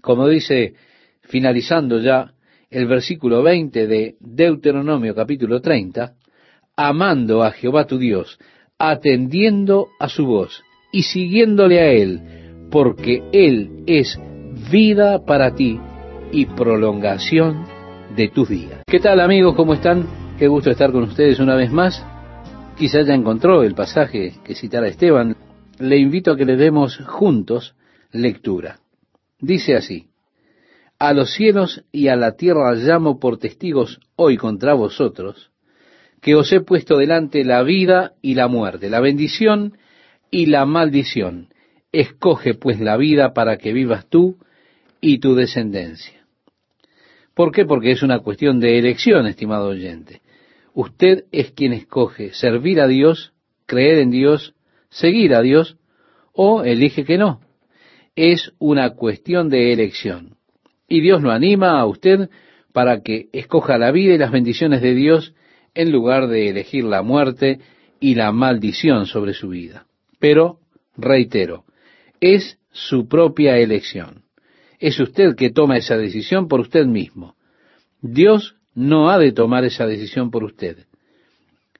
[0.00, 0.72] Como dice,
[1.20, 2.32] finalizando ya
[2.70, 6.14] el versículo 20 de Deuteronomio capítulo 30,
[6.76, 8.38] amando a Jehová tu Dios,
[8.78, 10.62] atendiendo a su voz
[10.92, 12.20] y siguiéndole a Él,
[12.70, 14.18] porque Él es
[14.70, 15.80] vida para ti
[16.30, 17.64] y prolongación
[18.14, 18.82] de tus días.
[18.86, 19.54] ¿Qué tal amigos?
[19.54, 20.06] ¿Cómo están?
[20.38, 22.04] Qué gusto estar con ustedes una vez más.
[22.76, 25.36] Quizá ya encontró el pasaje que citara Esteban.
[25.78, 27.74] Le invito a que le demos juntos
[28.12, 28.78] lectura.
[29.40, 30.07] Dice así,
[30.98, 35.50] a los cielos y a la tierra llamo por testigos hoy contra vosotros,
[36.20, 39.78] que os he puesto delante la vida y la muerte, la bendición
[40.30, 41.48] y la maldición.
[41.92, 44.36] Escoge pues la vida para que vivas tú
[45.00, 46.26] y tu descendencia.
[47.34, 47.64] ¿Por qué?
[47.64, 50.22] Porque es una cuestión de elección, estimado oyente.
[50.74, 53.32] Usted es quien escoge servir a Dios,
[53.66, 54.54] creer en Dios,
[54.90, 55.76] seguir a Dios,
[56.32, 57.40] o elige que no.
[58.16, 60.37] Es una cuestión de elección.
[60.88, 62.30] Y Dios lo anima a usted
[62.72, 65.34] para que escoja la vida y las bendiciones de Dios
[65.74, 67.60] en lugar de elegir la muerte
[68.00, 69.86] y la maldición sobre su vida.
[70.18, 70.58] Pero,
[70.96, 71.64] reitero,
[72.20, 74.22] es su propia elección.
[74.78, 77.34] Es usted que toma esa decisión por usted mismo.
[78.00, 80.86] Dios no ha de tomar esa decisión por usted.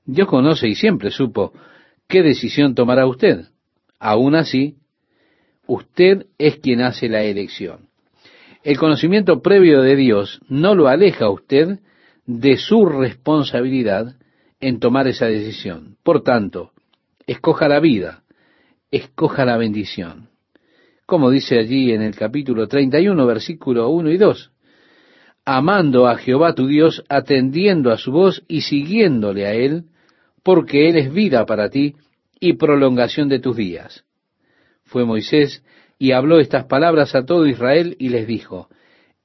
[0.04, 1.52] Dios conoce y siempre supo
[2.08, 3.46] qué decisión tomará usted.
[4.00, 4.76] Aún así,
[5.66, 7.87] usted es quien hace la elección.
[8.68, 11.78] El conocimiento previo de Dios no lo aleja a usted
[12.26, 14.16] de su responsabilidad
[14.60, 15.96] en tomar esa decisión.
[16.02, 16.72] Por tanto,
[17.26, 18.24] escoja la vida,
[18.90, 20.28] escoja la bendición.
[21.06, 24.52] Como dice allí en el capítulo 31, versículo 1 y 2.
[25.46, 29.84] amando a Jehová tu Dios, atendiendo a su voz y siguiéndole a él,
[30.42, 31.94] porque él es vida para ti
[32.38, 34.04] y prolongación de tus días.
[34.84, 35.64] Fue Moisés
[35.98, 38.68] y habló estas palabras a todo Israel y les dijo,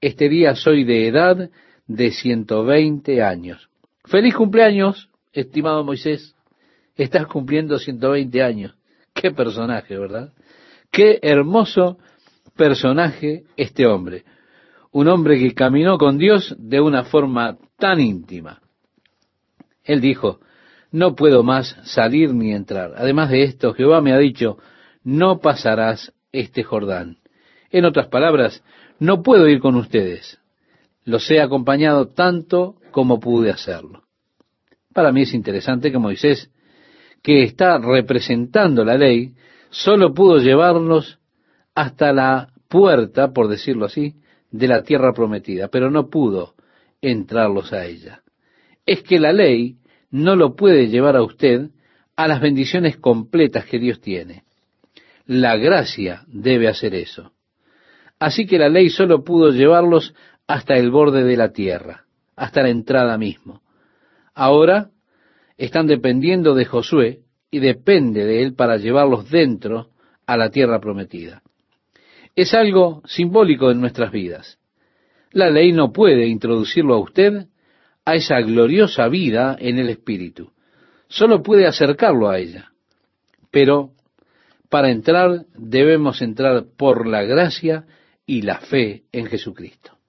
[0.02, 1.50] Este día soy de edad
[1.88, 3.70] de ciento veinte años.
[4.06, 6.36] Feliz cumpleaños, estimado Moisés.
[6.96, 8.76] Estás cumpliendo ciento veinte años.
[9.14, 10.34] Qué personaje, ¿verdad?
[10.92, 11.98] Qué hermoso
[12.56, 14.24] personaje este hombre.
[14.92, 18.62] Un hombre que caminó con Dios de una forma tan íntima.
[19.84, 20.40] Él dijo,
[20.92, 22.94] no puedo más salir ni entrar.
[22.96, 24.58] Además de esto, Jehová me ha dicho,
[25.04, 27.20] no pasarás este Jordán.
[27.70, 28.62] En otras palabras,
[29.00, 30.40] no puedo ir con ustedes.
[31.06, 34.04] Los he acompañado tanto como pude hacerlo.
[34.94, 36.52] Para mí es interesante que Moisés,
[37.22, 39.34] que está representando la ley,
[39.70, 41.20] solo pudo llevarlos
[41.74, 44.16] hasta la puerta, por decirlo así,
[44.52, 46.54] de la tierra prometida, pero no pudo
[47.02, 48.22] entrarlos a ella.
[48.86, 49.78] Es que la ley
[50.12, 51.72] no lo puede llevar a usted
[52.16, 54.44] a las bendiciones completas que Dios tiene.
[55.26, 57.32] La gracia debe hacer eso.
[58.20, 60.14] Así que la ley solo pudo llevarlos
[60.48, 62.06] hasta el borde de la tierra,
[62.36, 63.62] hasta la entrada mismo.
[64.34, 64.90] Ahora
[65.58, 67.20] están dependiendo de Josué
[67.52, 69.90] y depende de él para llevarlos dentro
[70.26, 71.42] a la tierra prometida.
[72.36, 74.58] Es algo simbólico en nuestras vidas.
[75.32, 77.48] La ley no puede introducirlo a usted
[78.06, 80.52] a esa gloriosa vida en el Espíritu.
[81.08, 82.72] Solo puede acercarlo a ella.
[83.52, 83.93] Pero
[84.74, 87.86] para entrar debemos entrar por la gracia
[88.26, 90.00] y la fe en Jesucristo.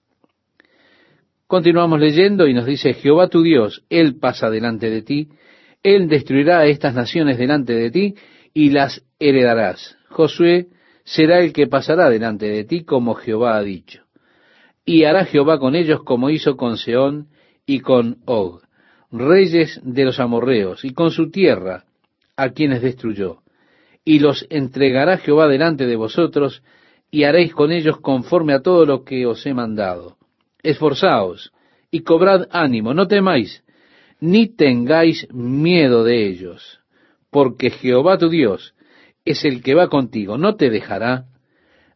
[1.46, 5.28] Continuamos leyendo y nos dice, Jehová tu Dios, Él pasa delante de ti,
[5.82, 8.14] Él destruirá a estas naciones delante de ti
[8.54, 9.98] y las heredarás.
[10.08, 10.68] Josué
[11.04, 14.04] será el que pasará delante de ti como Jehová ha dicho.
[14.86, 17.28] Y hará Jehová con ellos como hizo con Seón
[17.66, 18.62] y con Og,
[19.12, 21.84] reyes de los amorreos, y con su tierra,
[22.34, 23.43] a quienes destruyó.
[24.04, 26.62] Y los entregará Jehová delante de vosotros,
[27.10, 30.16] y haréis con ellos conforme a todo lo que os he mandado.
[30.62, 31.52] Esforzaos
[31.90, 33.62] y cobrad ánimo, no temáis,
[34.20, 36.80] ni tengáis miedo de ellos,
[37.30, 38.74] porque Jehová tu Dios
[39.24, 41.26] es el que va contigo, no te dejará,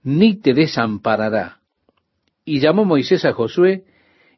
[0.02, 1.59] ni te desamparará.
[2.44, 3.84] Y llamó Moisés a Josué,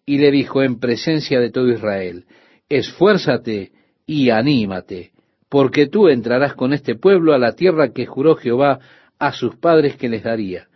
[0.07, 2.25] y le dijo en presencia de todo Israel,
[2.69, 3.73] esfuérzate
[4.07, 5.13] y anímate,
[5.51, 8.79] porque tú entrarás con este pueblo a la tierra que juró Jehová
[9.19, 10.69] a sus padres que les daría,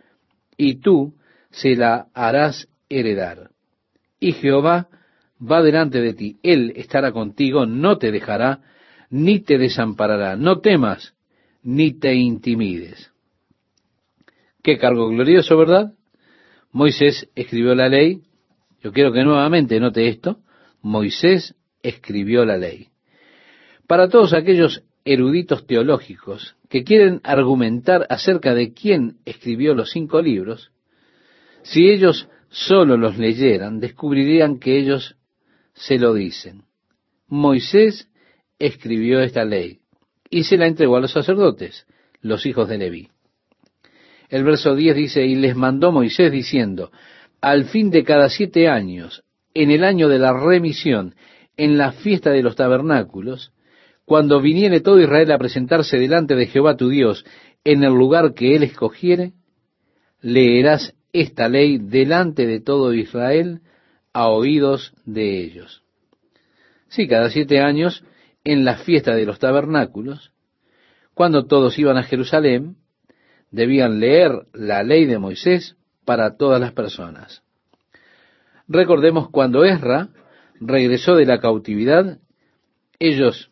[0.57, 1.15] y tú
[1.49, 3.49] se la harás heredar.
[4.19, 4.89] Y Jehová
[5.41, 8.61] va delante de ti, Él estará contigo, no te dejará,
[9.09, 11.15] ni te desamparará, no temas,
[11.63, 13.11] ni te intimides.
[14.61, 15.93] Qué cargo glorioso, ¿verdad?
[16.71, 18.23] Moisés escribió la ley,
[18.81, 20.39] yo quiero que nuevamente note esto.
[20.81, 22.89] Moisés escribió la ley.
[23.87, 30.71] Para todos aquellos eruditos teológicos que quieren argumentar acerca de quién escribió los cinco libros,
[31.61, 35.15] si ellos solo los leyeran, descubrirían que ellos
[35.73, 36.63] se lo dicen.
[37.27, 38.09] Moisés
[38.59, 39.79] escribió esta ley
[40.29, 41.85] y se la entregó a los sacerdotes,
[42.21, 43.09] los hijos de Leví.
[44.29, 46.91] El verso 10 dice, y les mandó Moisés diciendo,
[47.41, 49.23] al fin de cada siete años,
[49.53, 51.15] en el año de la remisión,
[51.57, 53.51] en la fiesta de los tabernáculos,
[54.05, 57.25] cuando viniere todo Israel a presentarse delante de Jehová tu Dios
[57.63, 59.33] en el lugar que él escogiere,
[60.21, 63.61] leerás esta ley delante de todo Israel
[64.13, 65.83] a oídos de ellos.
[66.87, 68.03] Sí, cada siete años,
[68.43, 70.31] en la fiesta de los tabernáculos,
[71.15, 72.75] cuando todos iban a Jerusalén,
[73.49, 75.75] debían leer la ley de Moisés
[76.05, 77.41] para todas las personas.
[78.67, 80.09] Recordemos cuando Ezra
[80.59, 82.19] regresó de la cautividad,
[82.99, 83.51] ellos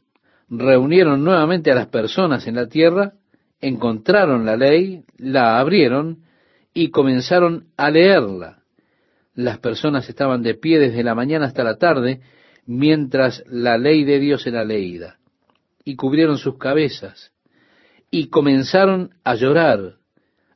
[0.49, 3.13] reunieron nuevamente a las personas en la tierra,
[3.61, 6.23] encontraron la ley, la abrieron
[6.73, 8.59] y comenzaron a leerla.
[9.35, 12.21] Las personas estaban de pie desde la mañana hasta la tarde
[12.65, 15.17] mientras la ley de Dios era leída,
[15.83, 17.31] y cubrieron sus cabezas,
[18.09, 19.95] y comenzaron a llorar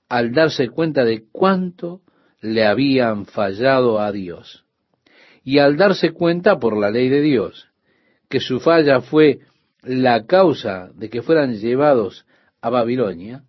[0.09, 2.01] al darse cuenta de cuánto
[2.39, 4.63] le habían fallado a Dios.
[5.43, 7.67] Y al darse cuenta por la ley de Dios
[8.29, 9.39] que su falla fue
[9.88, 12.25] la causa de que fueran llevados
[12.61, 13.43] a Babilonia,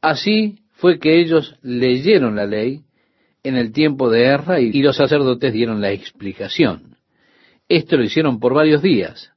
[0.00, 2.84] así fue que ellos leyeron la ley
[3.42, 6.96] en el tiempo de Erra y los sacerdotes dieron la explicación.
[7.68, 9.32] Esto lo hicieron por varios días.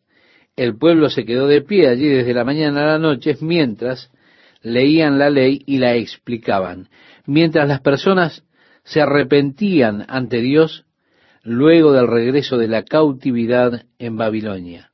[0.55, 4.11] El pueblo se quedó de pie allí desde la mañana a la noche mientras
[4.61, 6.89] leían la ley y la explicaban.
[7.25, 8.43] Mientras las personas
[8.83, 10.85] se arrepentían ante Dios
[11.43, 14.91] luego del regreso de la cautividad en Babilonia.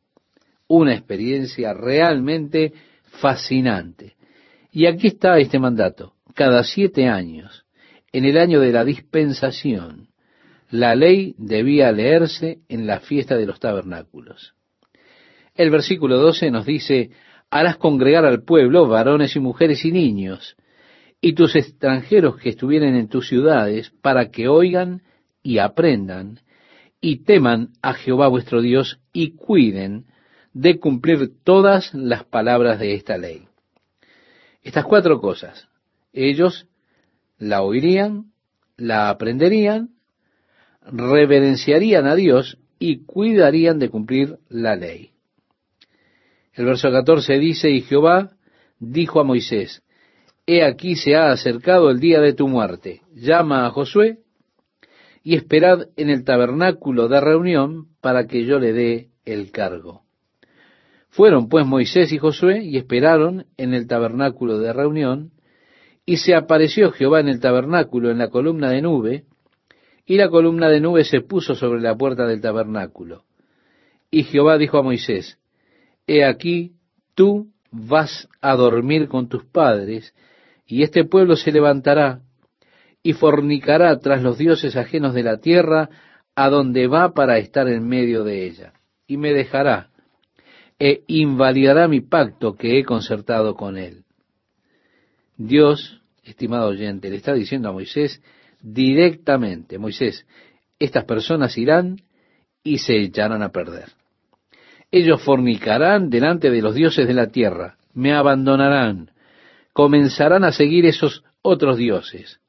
[0.76, 4.16] Una experiencia realmente fascinante.
[4.72, 6.14] Y aquí está este mandato.
[6.34, 7.64] Cada siete años,
[8.12, 10.08] en el año de la dispensación,
[10.72, 14.56] la ley debía leerse en la fiesta de los tabernáculos.
[15.54, 17.12] El versículo 12 nos dice,
[17.52, 20.56] harás congregar al pueblo, varones y mujeres y niños,
[21.22, 25.04] y tus extranjeros que estuvieren en tus ciudades, para que oigan
[25.44, 26.40] y aprendan,
[27.00, 30.08] y teman a Jehová vuestro Dios, y cuiden
[30.54, 33.48] de cumplir todas las palabras de esta ley.
[34.62, 35.68] Estas cuatro cosas,
[36.14, 36.68] ellos
[37.38, 38.32] la oirían,
[38.78, 39.90] la aprenderían,
[40.84, 45.12] reverenciarían a Dios y cuidarían de cumplir la ley.
[46.54, 48.32] El verso 14 dice, y Jehová
[48.80, 49.82] dijo a Moisés,
[50.46, 53.02] He aquí se ha acercado el día de tu muerte.
[53.14, 54.20] Llama a Josué
[55.24, 60.03] y esperad en el tabernáculo de reunión para que yo le dé el cargo.
[61.14, 65.30] Fueron pues Moisés y Josué y esperaron en el tabernáculo de reunión,
[66.08, 69.26] y se apareció Jehová en el tabernáculo en la columna de nube,
[70.08, 73.26] y la columna de nube se puso sobre la puerta del tabernáculo.
[74.10, 75.38] Y Jehová dijo a Moisés,
[76.08, 76.72] He aquí,
[77.14, 80.16] tú vas a dormir con tus padres,
[80.66, 82.22] y este pueblo se levantará
[83.04, 85.92] y fornicará tras los dioses ajenos de la tierra,
[86.34, 88.74] a donde va para estar en medio de ella,
[89.06, 89.92] y me dejará,
[90.80, 94.04] e invalidará mi pacto que he concertado con él.
[95.38, 98.22] Dios, estimado oyente, le está diciendo a Moisés
[98.62, 100.26] directamente, Moisés,
[100.80, 102.02] estas personas irán
[102.64, 103.90] y se echarán a perder.
[104.92, 109.12] Ellos fornicarán delante de los dioses de la tierra, me abandonarán,
[109.74, 112.40] comenzarán a seguir esos otros dioses.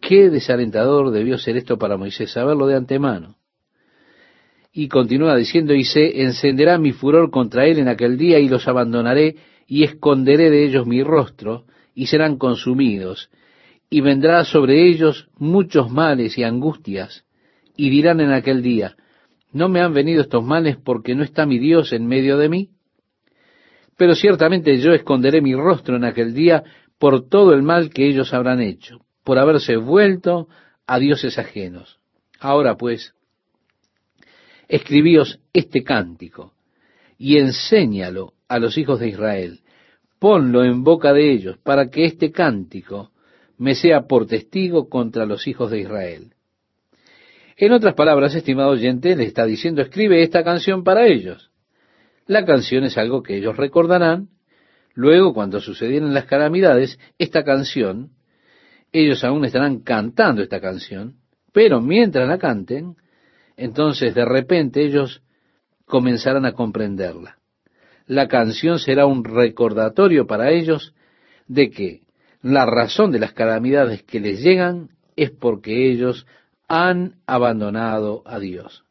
[0.00, 3.36] Qué desalentador debió ser esto para Moisés, saberlo de antemano.
[4.78, 8.68] Y continúa diciendo, y se encenderá mi furor contra él en aquel día y los
[8.68, 11.64] abandonaré y esconderé de ellos mi rostro
[11.94, 13.30] y serán consumidos.
[13.88, 17.24] Y vendrá sobre ellos muchos males y angustias
[17.74, 18.96] y dirán en aquel día,
[19.50, 22.68] ¿no me han venido estos males porque no está mi Dios en medio de mí?
[23.96, 26.64] Pero ciertamente yo esconderé mi rostro en aquel día
[26.98, 30.48] por todo el mal que ellos habrán hecho, por haberse vuelto
[30.86, 31.98] a dioses ajenos.
[32.38, 33.14] Ahora pues,
[34.68, 36.54] escribíos este cántico
[37.18, 39.60] y enséñalo a los hijos de Israel.
[40.18, 43.10] Ponlo en boca de ellos para que este cántico
[43.58, 46.34] me sea por testigo contra los hijos de Israel.
[47.56, 51.50] En otras palabras, estimado oyente, le está diciendo, escribe esta canción para ellos.
[52.26, 54.28] La canción es algo que ellos recordarán.
[54.94, 58.10] Luego, cuando sucedieran las calamidades, esta canción,
[58.92, 61.16] ellos aún estarán cantando esta canción,
[61.52, 62.96] pero mientras la canten,
[63.56, 65.22] entonces de repente ellos
[65.84, 67.38] comenzarán a comprenderla.
[68.06, 70.94] La canción será un recordatorio para ellos
[71.48, 72.00] de que
[72.42, 76.26] la razón de las calamidades que les llegan es porque ellos
[76.68, 78.84] han abandonado a Dios.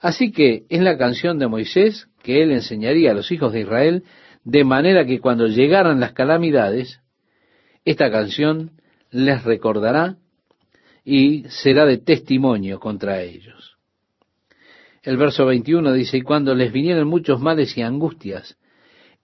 [0.00, 4.04] Así que es la canción de Moisés que él enseñaría a los hijos de Israel,
[4.44, 7.00] de manera que cuando llegaran las calamidades,
[7.84, 8.72] esta canción
[9.10, 10.16] les recordará
[11.10, 13.78] y será de testimonio contra ellos.
[15.02, 18.58] El verso 21 dice, y cuando les vinieron muchos males y angustias,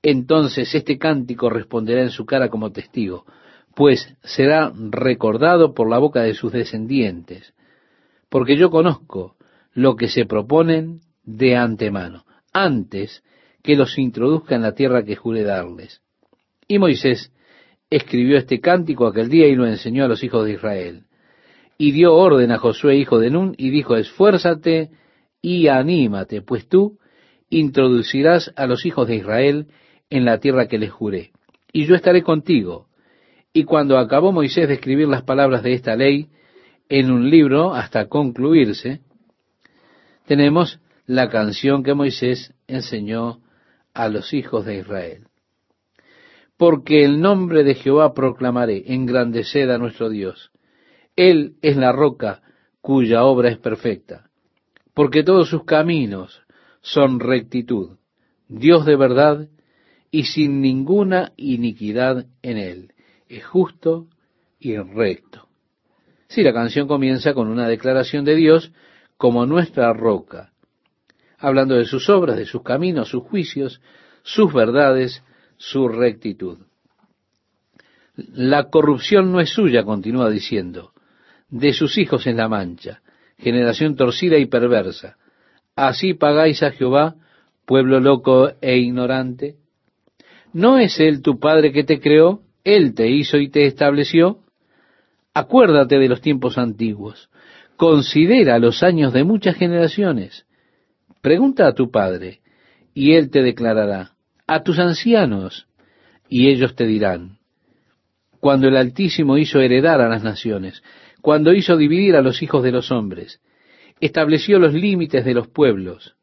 [0.02, 3.26] entonces este cántico responderá en su cara como testigo,
[3.74, 7.52] pues será recordado por la boca de sus descendientes,
[8.30, 9.36] porque yo conozco
[9.74, 12.24] lo que se proponen de antemano,
[12.54, 13.22] antes
[13.62, 16.00] que los introduzca en la tierra que jure darles.
[16.66, 17.30] Y Moisés
[17.90, 21.04] escribió este cántico aquel día y lo enseñó a los hijos de Israel.
[21.76, 24.90] Y dio orden a Josué, hijo de Nun, y dijo, esfuérzate
[25.42, 26.98] y anímate, pues tú
[27.50, 29.66] introducirás a los hijos de Israel
[30.10, 31.32] en la tierra que les juré.
[31.72, 32.86] Y yo estaré contigo,
[33.52, 36.28] y cuando acabó Moisés de escribir las palabras de esta ley
[36.88, 39.00] en un libro hasta concluirse,
[40.26, 43.40] tenemos la canción que Moisés enseñó
[43.92, 45.26] a los hijos de Israel.
[46.56, 50.50] Porque el nombre de Jehová proclamaré, engrandeced a nuestro Dios.
[51.16, 52.42] Él es la roca
[52.80, 54.30] cuya obra es perfecta.
[54.94, 56.42] Porque todos sus caminos
[56.80, 57.96] son rectitud,
[58.48, 59.48] Dios de verdad
[60.10, 62.94] y sin ninguna iniquidad en él
[63.28, 64.08] es justo
[64.58, 65.48] y recto.
[66.28, 68.72] Si la canción comienza con una declaración de Dios
[69.16, 70.52] como nuestra roca,
[71.38, 73.80] hablando de sus obras, de sus caminos, sus juicios,
[74.22, 75.22] sus verdades,
[75.56, 76.58] su rectitud.
[78.16, 80.92] La corrupción no es suya, continúa diciendo,
[81.48, 83.00] de sus hijos en la mancha.
[83.36, 85.16] generación torcida y perversa.
[85.74, 87.16] Así pagáis a Jehová,
[87.66, 89.56] pueblo loco e ignorante.
[90.52, 92.42] ¿No es Él tu Padre que te creó?
[92.62, 94.38] Él te hizo y te estableció.
[95.34, 97.28] Acuérdate de los tiempos antiguos.
[97.76, 100.46] Considera los años de muchas generaciones.
[101.20, 102.40] Pregunta a tu Padre,
[102.94, 104.12] y Él te declarará.
[104.46, 105.66] A tus ancianos,
[106.28, 107.38] y ellos te dirán.
[108.38, 110.82] Cuando el Altísimo hizo heredar a las naciones,
[111.24, 113.40] cuando hizo dividir a los hijos de los hombres,
[113.98, 116.16] estableció los límites de los pueblos,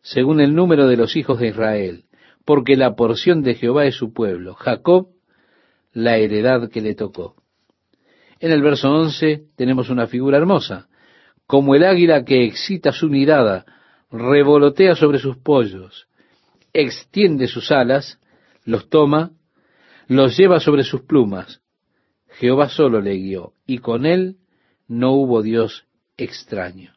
[0.00, 2.04] según el número de los hijos de Israel,
[2.44, 5.08] porque la porción de Jehová es su pueblo, Jacob
[5.92, 7.34] la heredad que le tocó.
[8.38, 10.86] En el verso 11 tenemos una figura hermosa,
[11.48, 13.64] como el águila que excita su mirada,
[14.08, 16.06] revolotea sobre sus pollos,
[16.72, 18.20] extiende sus alas,
[18.64, 19.32] los toma,
[20.06, 21.60] los lleva sobre sus plumas.
[22.38, 24.36] Jehová solo le guió, y con él
[24.86, 25.86] no hubo Dios
[26.16, 26.92] extraño.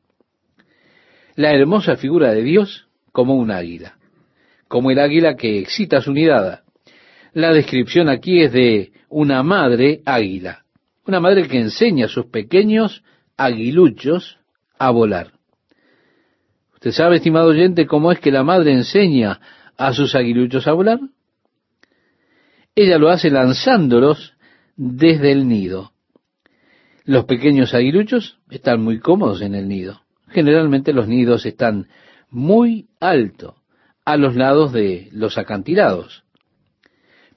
[1.35, 3.97] La hermosa figura de Dios como un águila,
[4.67, 6.63] como el águila que excita su mirada.
[7.33, 10.63] La descripción aquí es de una madre águila,
[11.07, 13.03] una madre que enseña a sus pequeños
[13.35, 14.37] aguiluchos
[14.77, 15.31] a volar.
[16.75, 19.39] ¿Usted sabe, estimado oyente, cómo es que la madre enseña
[19.75, 20.99] a sus aguiluchos a volar?
[22.75, 24.35] Ella lo hace lanzándolos
[24.75, 25.91] desde el nido.
[27.03, 30.01] Los pequeños aguiluchos están muy cómodos en el nido.
[30.27, 31.87] Generalmente los nidos están
[32.29, 33.55] muy alto
[34.05, 36.23] a los lados de los acantilados.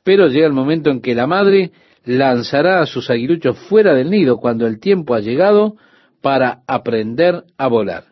[0.03, 1.73] Pero llega el momento en que la madre
[2.05, 5.77] lanzará a sus aguiluchos fuera del nido cuando el tiempo ha llegado
[6.21, 8.05] para aprender a volar.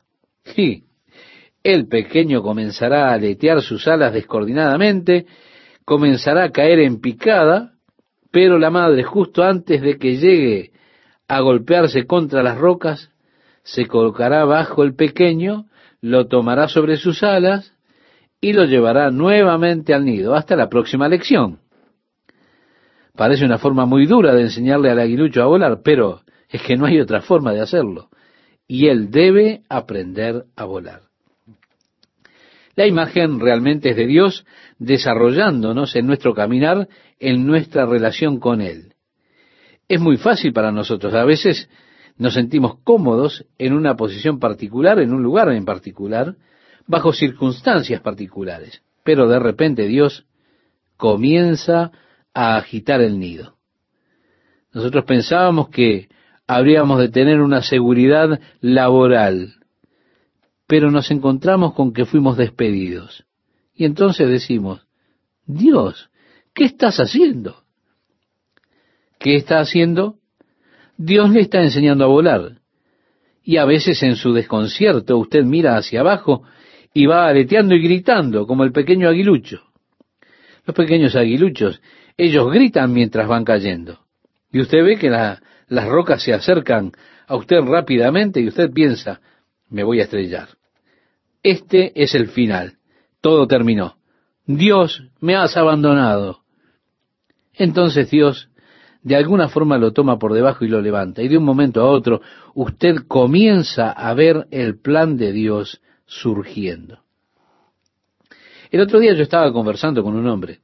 [0.56, 0.84] Y
[1.62, 5.26] el pequeño comenzará a aletear sus alas descoordinadamente,
[5.84, 7.74] comenzará a caer en picada,
[8.32, 10.72] pero la madre justo antes de que llegue
[11.28, 13.12] a golpearse contra las rocas,
[13.62, 15.66] se colocará bajo el pequeño,
[16.00, 17.72] lo tomará sobre sus alas
[18.40, 21.60] y lo llevará nuevamente al nido hasta la próxima lección.
[23.14, 26.86] Parece una forma muy dura de enseñarle al aguilucho a volar, pero es que no
[26.86, 28.08] hay otra forma de hacerlo.
[28.66, 31.02] Y él debe aprender a volar.
[32.74, 34.46] La imagen realmente es de Dios
[34.78, 36.88] desarrollándonos en nuestro caminar,
[37.22, 38.94] en nuestra relación con Él.
[39.88, 41.14] Es muy fácil para nosotros.
[41.14, 41.70] A veces
[42.18, 46.34] nos sentimos cómodos en una posición particular, en un lugar en particular,
[46.86, 48.82] bajo circunstancias particulares.
[49.04, 50.26] Pero de repente Dios
[50.96, 51.92] comienza
[52.34, 53.56] a agitar el nido.
[54.72, 56.08] Nosotros pensábamos que
[56.48, 59.54] habríamos de tener una seguridad laboral,
[60.66, 63.26] pero nos encontramos con que fuimos despedidos.
[63.74, 64.86] Y entonces decimos,
[65.46, 66.10] Dios,
[66.55, 67.62] ¿qué estás haciendo?
[69.18, 70.16] ¿Qué está haciendo?
[70.96, 72.59] Dios le está enseñando a volar.
[73.42, 76.44] Y a veces en su desconcierto usted mira hacia abajo
[76.94, 79.62] y va aleteando y gritando como el pequeño aguilucho.
[80.64, 81.80] Los pequeños aguiluchos
[82.16, 84.00] ellos gritan mientras van cayendo.
[84.53, 86.92] Y usted ve que las rocas se acercan
[87.26, 89.20] a usted rápidamente y usted piensa,
[89.70, 90.50] me voy a estrellar.
[91.42, 92.74] Este es el final.
[93.20, 93.96] Todo terminó.
[94.46, 96.41] Dios, me has abandonado.
[97.55, 98.48] Entonces Dios
[99.03, 101.22] de alguna forma lo toma por debajo y lo levanta.
[101.22, 102.20] Y de un momento a otro
[102.55, 107.00] usted comienza a ver el plan de Dios surgiendo.
[108.70, 110.61] El otro día yo estaba conversando con un hombre.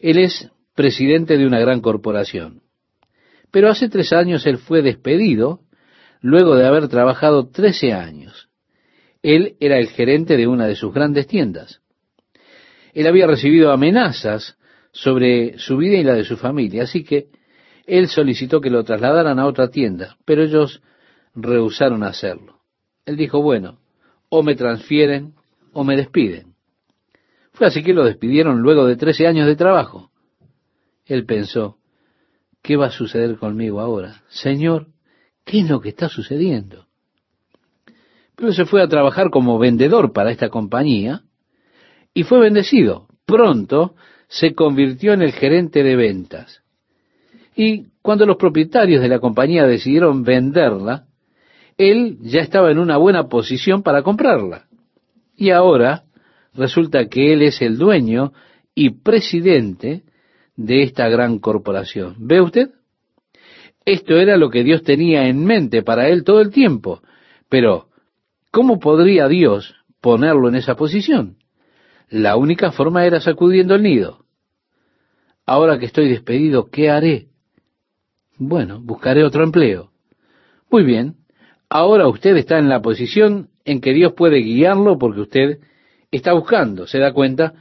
[0.00, 2.62] Él es presidente de una gran corporación.
[3.50, 5.60] Pero hace tres años él fue despedido
[6.20, 8.48] luego de haber trabajado trece años.
[9.22, 11.80] Él era el gerente de una de sus grandes tiendas.
[12.94, 14.56] Él había recibido amenazas
[14.92, 17.28] sobre su vida y la de su familia, así que
[17.86, 20.82] él solicitó que lo trasladaran a otra tienda, pero ellos
[21.34, 22.60] rehusaron hacerlo.
[23.04, 23.78] Él dijo, bueno,
[24.28, 25.34] o me transfieren
[25.72, 26.54] o me despiden.
[27.52, 30.10] Fue así que lo despidieron luego de trece años de trabajo.
[31.04, 31.78] Él pensó,
[32.62, 34.22] ¿qué va a suceder conmigo ahora?
[34.28, 34.88] Señor,
[35.44, 36.86] ¿qué es lo que está sucediendo?
[38.36, 41.22] Pero se fue a trabajar como vendedor para esta compañía
[42.14, 43.08] y fue bendecido.
[43.26, 43.94] Pronto
[44.32, 46.62] se convirtió en el gerente de ventas.
[47.54, 51.04] Y cuando los propietarios de la compañía decidieron venderla,
[51.76, 54.68] él ya estaba en una buena posición para comprarla.
[55.36, 56.04] Y ahora
[56.54, 58.32] resulta que él es el dueño
[58.74, 60.02] y presidente
[60.56, 62.16] de esta gran corporación.
[62.18, 62.70] ¿Ve usted?
[63.84, 67.02] Esto era lo que Dios tenía en mente para él todo el tiempo.
[67.50, 67.88] Pero,
[68.50, 71.36] ¿cómo podría Dios ponerlo en esa posición?
[72.12, 74.26] La única forma era sacudiendo el nido.
[75.46, 77.28] Ahora que estoy despedido, ¿qué haré?
[78.36, 79.92] Bueno, buscaré otro empleo.
[80.70, 81.16] Muy bien,
[81.70, 85.60] ahora usted está en la posición en que Dios puede guiarlo porque usted
[86.10, 87.54] está buscando, ¿se da cuenta?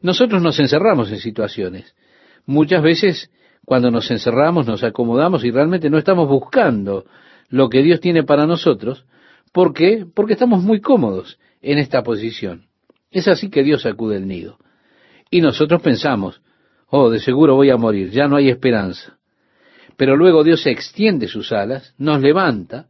[0.00, 1.94] Nosotros nos encerramos en situaciones.
[2.46, 3.30] Muchas veces
[3.66, 7.04] cuando nos encerramos nos acomodamos y realmente no estamos buscando
[7.50, 9.04] lo que Dios tiene para nosotros.
[9.52, 10.06] ¿Por qué?
[10.14, 12.71] Porque estamos muy cómodos en esta posición.
[13.12, 14.58] Es así que Dios sacude el nido.
[15.30, 16.42] Y nosotros pensamos,
[16.88, 19.18] oh, de seguro voy a morir, ya no hay esperanza.
[19.96, 22.88] Pero luego Dios extiende sus alas, nos levanta,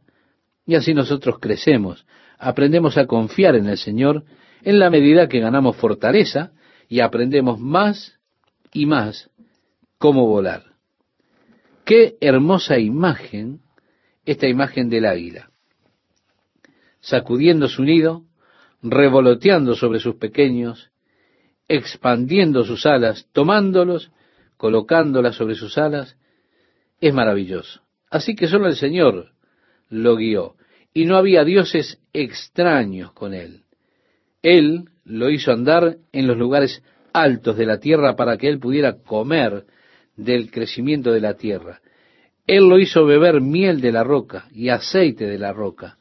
[0.65, 2.05] y así nosotros crecemos,
[2.39, 4.23] aprendemos a confiar en el Señor
[4.63, 6.51] en la medida que ganamos fortaleza
[6.87, 8.17] y aprendemos más
[8.71, 9.29] y más
[9.97, 10.63] cómo volar.
[11.85, 13.59] Qué hermosa imagen
[14.25, 15.49] esta imagen del águila,
[17.01, 18.23] sacudiendo su nido,
[18.83, 20.91] revoloteando sobre sus pequeños,
[21.67, 24.11] expandiendo sus alas, tomándolos,
[24.57, 26.17] colocándolas sobre sus alas,
[26.99, 27.81] es maravilloso.
[28.09, 29.31] Así que solo el Señor
[29.89, 30.55] lo guió,
[30.93, 33.63] y no había dioses extraños con él.
[34.41, 38.97] Él lo hizo andar en los lugares altos de la tierra para que él pudiera
[39.01, 39.65] comer
[40.15, 41.81] del crecimiento de la tierra.
[42.45, 45.97] Él lo hizo beber miel de la roca y aceite de la roca,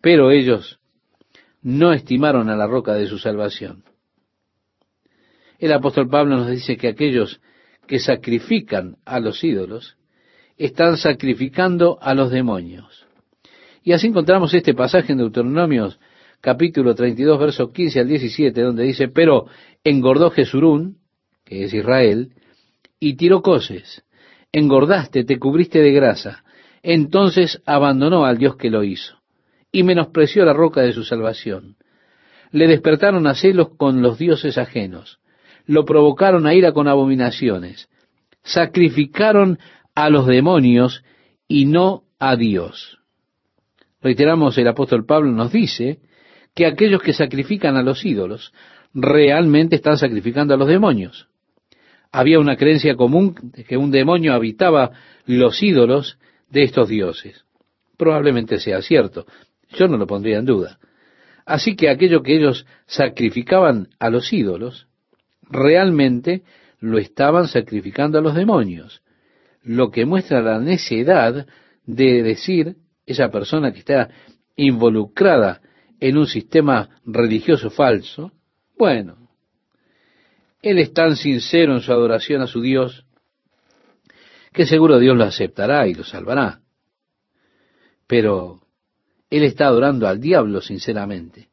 [0.00, 0.80] pero ellos
[1.66, 3.82] no estimaron a la roca de su salvación.
[5.58, 7.40] El apóstol Pablo nos dice que aquellos
[7.88, 9.96] que sacrifican a los ídolos
[10.56, 13.08] están sacrificando a los demonios.
[13.82, 15.98] Y así encontramos este pasaje en Deuteronomios
[16.40, 19.46] capítulo 32, versos 15 al 17, donde dice, pero
[19.82, 20.98] engordó Jesurún,
[21.44, 22.30] que es Israel,
[23.00, 24.04] y tiró coces,
[24.52, 26.44] engordaste, te cubriste de grasa,
[26.84, 29.15] entonces abandonó al Dios que lo hizo,
[29.76, 31.76] y menospreció la roca de su salvación.
[32.50, 35.18] Le despertaron a celos con los dioses ajenos,
[35.66, 37.90] lo provocaron a ira con abominaciones,
[38.42, 39.58] sacrificaron
[39.94, 41.04] a los demonios
[41.46, 43.00] y no a Dios.
[44.00, 45.98] Reiteramos, el apóstol Pablo nos dice
[46.54, 48.54] que aquellos que sacrifican a los ídolos
[48.94, 51.28] realmente están sacrificando a los demonios.
[52.10, 54.92] Había una creencia común de que un demonio habitaba
[55.26, 56.18] los ídolos
[56.48, 57.44] de estos dioses.
[57.98, 59.26] Probablemente sea cierto.
[59.70, 60.78] Yo no lo pondría en duda.
[61.44, 64.88] Así que aquello que ellos sacrificaban a los ídolos
[65.42, 66.42] realmente
[66.80, 69.02] lo estaban sacrificando a los demonios,
[69.62, 71.46] lo que muestra la necedad
[71.84, 74.10] de decir esa persona que está
[74.56, 75.60] involucrada
[76.00, 78.32] en un sistema religioso falso,
[78.76, 79.30] bueno,
[80.62, 83.06] él es tan sincero en su adoración a su Dios
[84.52, 86.60] que seguro Dios lo aceptará y lo salvará.
[88.06, 88.60] Pero
[89.30, 91.48] él está adorando al diablo sinceramente.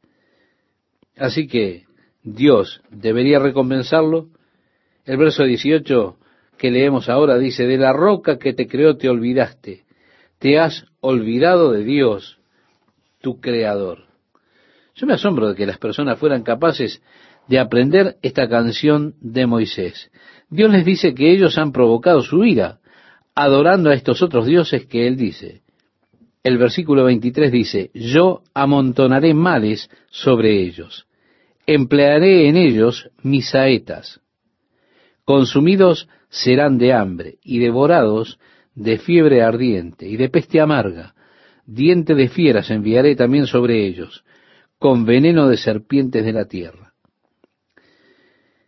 [1.17, 1.85] Así que
[2.23, 4.29] Dios debería recompensarlo.
[5.05, 6.17] El verso 18
[6.57, 9.83] que leemos ahora dice, de la roca que te creó te olvidaste,
[10.39, 12.39] te has olvidado de Dios,
[13.21, 14.05] tu creador.
[14.95, 17.01] Yo me asombro de que las personas fueran capaces
[17.47, 20.11] de aprender esta canción de Moisés.
[20.49, 22.79] Dios les dice que ellos han provocado su ira,
[23.35, 25.62] adorando a estos otros dioses que él dice.
[26.43, 31.07] El versículo 23 dice, yo amontonaré males sobre ellos
[31.65, 34.19] emplearé en ellos mis saetas.
[35.25, 38.39] Consumidos serán de hambre y devorados
[38.75, 41.13] de fiebre ardiente y de peste amarga.
[41.65, 44.25] Diente de fieras enviaré también sobre ellos,
[44.79, 46.93] con veneno de serpientes de la tierra.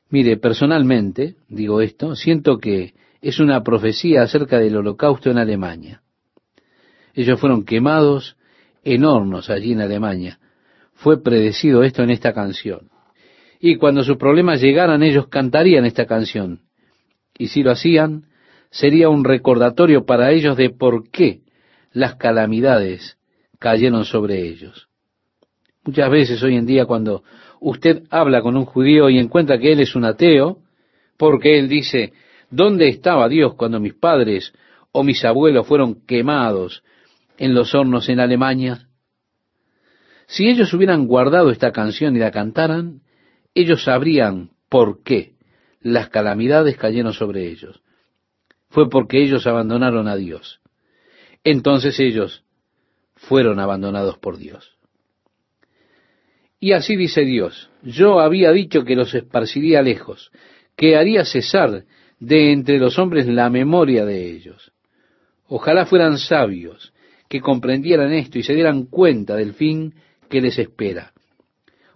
[0.10, 6.04] Mire, personalmente, digo esto, siento que es una profecía acerca del holocausto en Alemania.
[7.16, 8.36] Ellos fueron quemados
[8.84, 10.38] en hornos allí en Alemania,
[10.94, 12.90] fue predecido esto en esta canción.
[13.60, 16.62] Y cuando sus problemas llegaran, ellos cantarían esta canción.
[17.38, 18.26] Y si lo hacían,
[18.70, 21.40] sería un recordatorio para ellos de por qué
[21.92, 23.18] las calamidades
[23.60, 24.90] cayeron sobre ellos.
[25.86, 27.24] Muchas veces hoy en día cuando
[27.62, 30.60] usted habla con un judío y encuentra que él es un ateo,
[31.18, 32.14] porque él dice,
[32.50, 34.54] ¿dónde estaba Dios cuando mis padres
[34.92, 36.84] o mis abuelos fueron quemados
[37.38, 38.88] en los hornos en Alemania?
[40.28, 43.02] Si ellos hubieran guardado esta canción y la cantaran,
[43.54, 45.36] ellos sabrían por qué
[45.82, 47.82] las calamidades cayeron sobre ellos.
[48.70, 50.60] Fue porque ellos abandonaron a Dios.
[51.44, 52.44] Entonces ellos
[53.16, 54.76] fueron abandonados por Dios.
[56.60, 60.32] Y así dice Dios, yo había dicho que los esparciría lejos,
[60.76, 61.86] que haría cesar
[62.20, 64.72] de entre los hombres la memoria de ellos.
[65.48, 66.92] Ojalá fueran sabios,
[67.36, 69.94] que comprendieran esto y se dieran cuenta del fin
[70.30, 71.12] que les espera.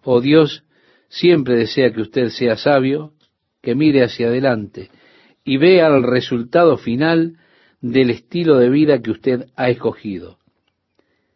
[0.04, 0.66] Oh Dios,
[1.08, 3.14] siempre desea que usted sea sabio,
[3.62, 4.90] que mire hacia adelante
[5.46, 7.38] y vea el resultado final
[7.80, 10.40] del estilo de vida que usted ha escogido.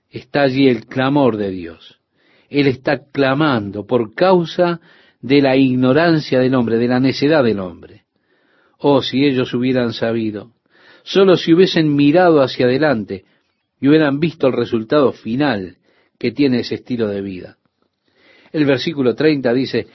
[0.09, 2.01] está allí el clamor de Dios.
[2.49, 4.81] Él está clamando por causa
[5.21, 8.03] de la ignorancia del hombre, de la necedad del hombre.
[8.79, 10.51] Oh, si ellos hubieran sabido,
[11.03, 13.23] solo si hubiesen mirado hacia adelante
[13.83, 15.75] y hubieran visto el resultado final
[16.17, 17.57] que tiene ese estilo de vida.
[18.53, 19.87] El versículo 30 dice,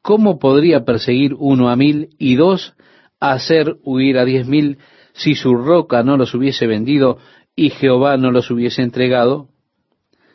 [0.00, 2.72] ¿cómo podría perseguir uno a mil y dos
[3.20, 4.78] hacer huir a diez mil
[5.12, 7.18] si su roca no los hubiese vendido
[7.54, 9.50] y Jehová no los hubiese entregado?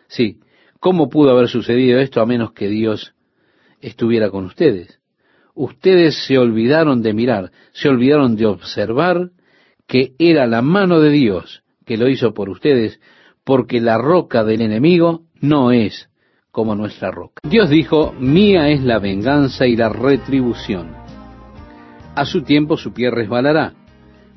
[0.07, 0.41] Sí,
[0.79, 3.15] ¿cómo pudo haber sucedido esto a menos que Dios
[3.81, 4.99] estuviera con ustedes?
[5.55, 9.31] Ustedes se olvidaron de mirar, se olvidaron de observar
[9.87, 13.01] que era la mano de Dios que lo hizo por ustedes,
[13.43, 16.07] porque la roca del enemigo no es
[16.51, 17.41] como nuestra roca.
[17.41, 20.95] Dios dijo, mía es la venganza y la retribución.
[22.15, 23.73] A su tiempo su pie resbalará,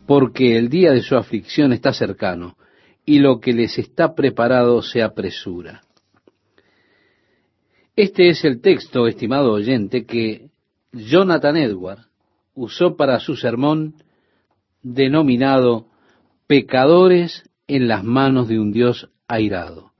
[0.06, 2.56] porque el día de su aflicción está cercano,
[3.04, 5.82] y lo que les está preparado se apresura.
[7.94, 10.48] Este es el texto, estimado oyente, que
[10.90, 12.06] Jonathan Edward
[12.54, 13.96] usó para su sermón
[14.82, 15.91] denominado
[16.52, 19.92] Pecadores en las manos de un Dios airado.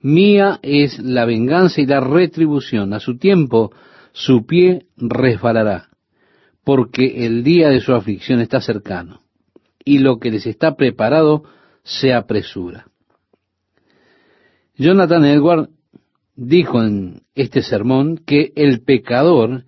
[0.00, 2.92] Mía es la venganza y la retribución.
[2.92, 3.72] A su tiempo
[4.12, 5.88] su pie resbalará,
[6.62, 9.22] porque el día de su aflicción está cercano,
[9.84, 11.42] y lo que les está preparado
[11.82, 12.86] se apresura.
[14.76, 15.70] Jonathan Edward
[16.36, 19.64] dijo en este sermón que el pecador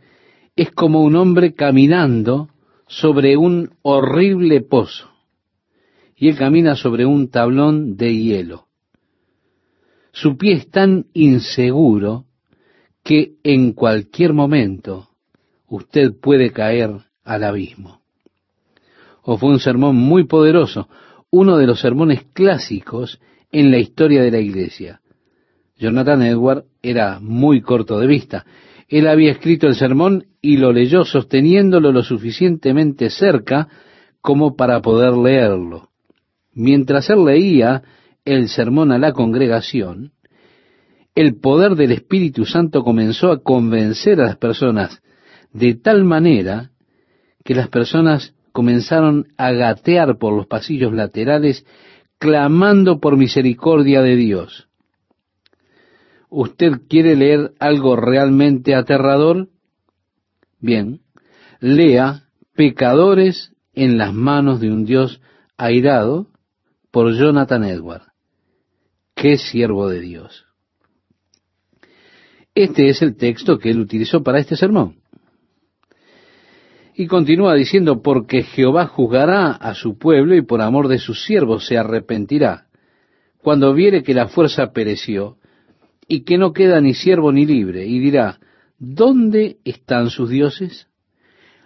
[0.54, 2.50] es como un hombre caminando
[2.86, 5.07] sobre un horrible pozo,
[6.18, 8.66] y él camina sobre un tablón de hielo.
[10.12, 12.24] Su pie es tan inseguro
[13.04, 15.08] que en cualquier momento
[15.68, 16.90] usted puede caer
[17.24, 18.00] al abismo.
[19.22, 20.88] O fue un sermón muy poderoso,
[21.30, 23.20] uno de los sermones clásicos
[23.52, 25.00] en la historia de la iglesia.
[25.76, 28.44] Jonathan Edward era muy corto de vista.
[28.88, 33.68] Él había escrito el sermón y lo leyó sosteniéndolo lo suficientemente cerca
[34.20, 35.87] como para poder leerlo.
[36.58, 37.84] Mientras él leía
[38.24, 40.10] el sermón a la congregación,
[41.14, 45.00] el poder del Espíritu Santo comenzó a convencer a las personas
[45.52, 46.72] de tal manera
[47.44, 51.64] que las personas comenzaron a gatear por los pasillos laterales
[52.18, 54.68] clamando por misericordia de Dios.
[56.28, 59.48] ¿Usted quiere leer algo realmente aterrador?
[60.58, 61.02] Bien,
[61.60, 62.24] lea
[62.56, 65.20] Pecadores en las manos de un Dios
[65.56, 66.26] airado
[66.90, 68.02] por Jonathan Edward.
[69.14, 70.46] ¡Qué siervo de Dios!
[72.54, 74.96] Este es el texto que él utilizó para este sermón.
[76.94, 81.66] Y continúa diciendo, porque Jehová juzgará a su pueblo y por amor de sus siervos
[81.66, 82.66] se arrepentirá,
[83.40, 85.36] cuando viere que la fuerza pereció
[86.08, 88.40] y que no queda ni siervo ni libre, y dirá,
[88.78, 90.88] ¿dónde están sus dioses?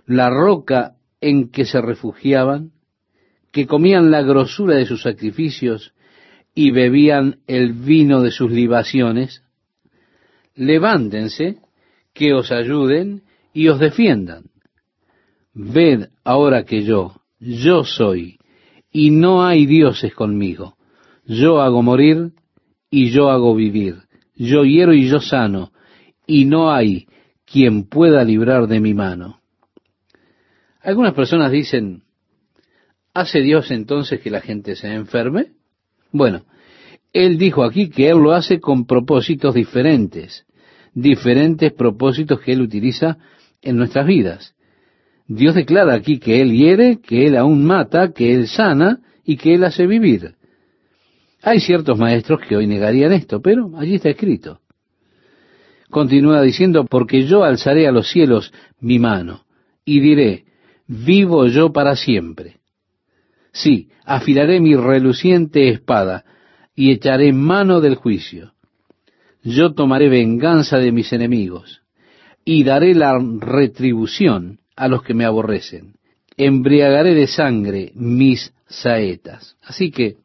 [0.05, 2.73] La roca en que se refugiaban,
[3.53, 5.93] que comían la grosura de sus sacrificios
[6.55, 9.43] y bebían el vino de sus libaciones.
[10.55, 11.59] Levántense,
[12.13, 13.23] que os ayuden
[13.53, 14.45] y os defiendan.
[15.55, 18.39] Ved ahora que yo, yo soy,
[18.91, 20.77] y no hay dioses conmigo.
[21.27, 22.33] Yo hago morir
[22.91, 24.03] y yo hago vivir
[24.43, 25.73] yo hiero y yo sano,
[26.27, 27.07] y no hay
[27.45, 29.41] quien pueda librar de mi mano.
[30.81, 32.02] Algunas personas dicen,
[33.15, 35.53] ¿hace Dios entonces que la gente se enferme?
[36.13, 36.45] Bueno,
[37.13, 40.47] Él dijo aquí que Él lo hace con propósitos diferentes,
[40.95, 43.19] diferentes propósitos que Él utiliza
[43.61, 44.55] en nuestras vidas.
[45.27, 49.55] Dios declara aquí que Él hiere, que Él aún mata, que Él sana y que
[49.55, 50.35] Él hace vivir.
[51.43, 54.61] Hay ciertos maestros que hoy negarían esto, pero allí está escrito.
[55.91, 59.45] Continúa diciendo, porque yo alzaré a los cielos mi mano
[59.85, 60.45] y diré,
[60.87, 62.62] vivo yo para siempre.
[63.53, 66.25] Sí, afilaré mi reluciente espada
[66.75, 68.53] y echaré mano del juicio.
[69.43, 71.83] Yo tomaré venganza de mis enemigos
[72.45, 75.95] y daré la retribución a los que me aborrecen.
[76.37, 79.57] Embriagaré de sangre mis saetas.
[79.63, 80.17] Así que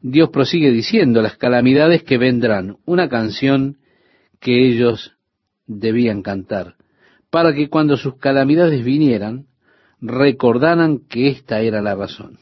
[0.00, 3.76] Dios prosigue diciendo las calamidades que vendrán, una canción
[4.40, 5.12] que ellos
[5.66, 6.76] debían cantar,
[7.30, 9.46] para que cuando sus calamidades vinieran,
[10.00, 12.38] recordaran que esta era la razón.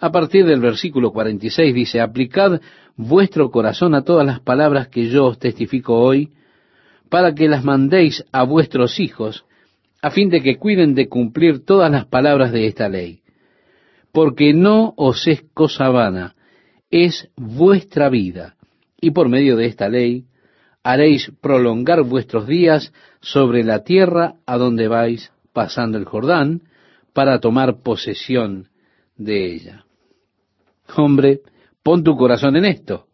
[0.00, 2.60] A partir del versículo 46 dice, aplicad
[2.96, 6.30] vuestro corazón a todas las palabras que yo os testifico hoy,
[7.08, 9.44] para que las mandéis a vuestros hijos,
[10.00, 13.20] a fin de que cuiden de cumplir todas las palabras de esta ley.
[14.12, 16.34] Porque no os es cosa vana
[16.92, 18.54] es vuestra vida,
[19.00, 20.26] y por medio de esta ley
[20.84, 26.62] haréis prolongar vuestros días sobre la tierra a donde vais pasando el Jordán
[27.12, 28.68] para tomar posesión
[29.16, 29.84] de ella.
[30.96, 31.40] Hombre,
[31.82, 33.06] pon tu corazón en esto.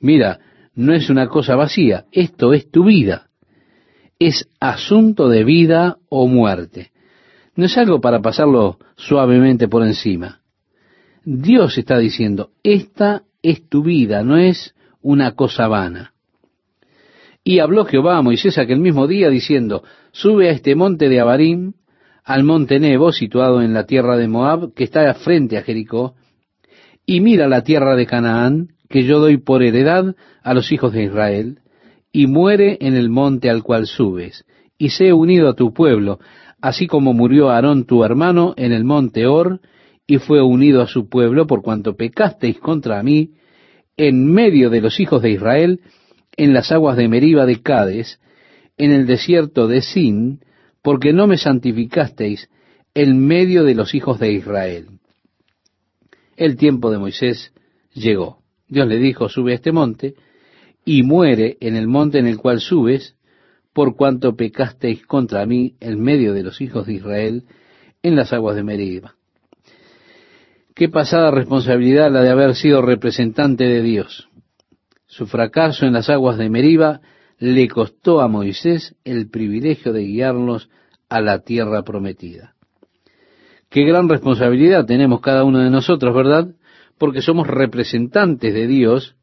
[0.00, 0.40] Mira,
[0.74, 3.30] no es una cosa vacía, esto es tu vida.
[4.18, 6.92] Es asunto de vida o muerte.
[7.54, 10.42] No es algo para pasarlo suavemente por encima.
[11.24, 16.12] Dios está diciendo, esta es tu vida, no es una cosa vana.
[17.48, 21.74] Y habló Jehová a Moisés aquel mismo día diciendo, sube a este monte de Abarim,
[22.24, 26.16] al monte Nebo, situado en la tierra de Moab, que está frente a Jericó,
[27.06, 31.04] y mira la tierra de Canaán, que yo doy por heredad a los hijos de
[31.04, 31.60] Israel,
[32.10, 34.44] y muere en el monte al cual subes,
[34.76, 36.18] y sé unido a tu pueblo,
[36.60, 39.60] así como murió Aarón tu hermano en el monte Or,
[40.04, 43.34] y fue unido a su pueblo por cuanto pecasteis contra mí,
[43.96, 45.80] en medio de los hijos de Israel,
[46.36, 48.20] en las aguas de Meriba de Cades,
[48.76, 50.40] en el desierto de Sin,
[50.82, 52.48] porque no me santificasteis
[52.94, 54.86] en medio de los hijos de Israel.
[56.36, 57.52] El tiempo de Moisés
[57.92, 58.38] llegó.
[58.68, 60.14] Dios le dijo, sube a este monte,
[60.84, 63.16] y muere en el monte en el cual subes,
[63.72, 67.44] por cuanto pecasteis contra mí en medio de los hijos de Israel
[68.02, 69.16] en las aguas de Meriba.
[70.74, 74.28] Qué pasada responsabilidad la de haber sido representante de Dios.
[75.16, 77.00] Su fracaso en las aguas de Meriba
[77.38, 80.68] le costó a Moisés el privilegio de guiarlos
[81.08, 82.54] a la tierra prometida.
[83.70, 86.54] Qué gran responsabilidad tenemos cada uno de nosotros, ¿verdad?
[86.98, 89.16] Porque somos representantes de Dios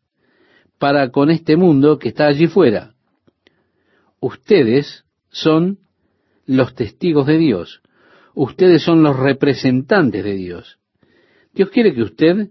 [0.79, 2.95] para con este mundo que está allí fuera.
[4.19, 5.77] Ustedes son
[6.47, 7.83] los testigos de Dios.
[8.33, 10.79] Ustedes son los representantes de Dios.
[11.53, 12.49] Dios quiere que usted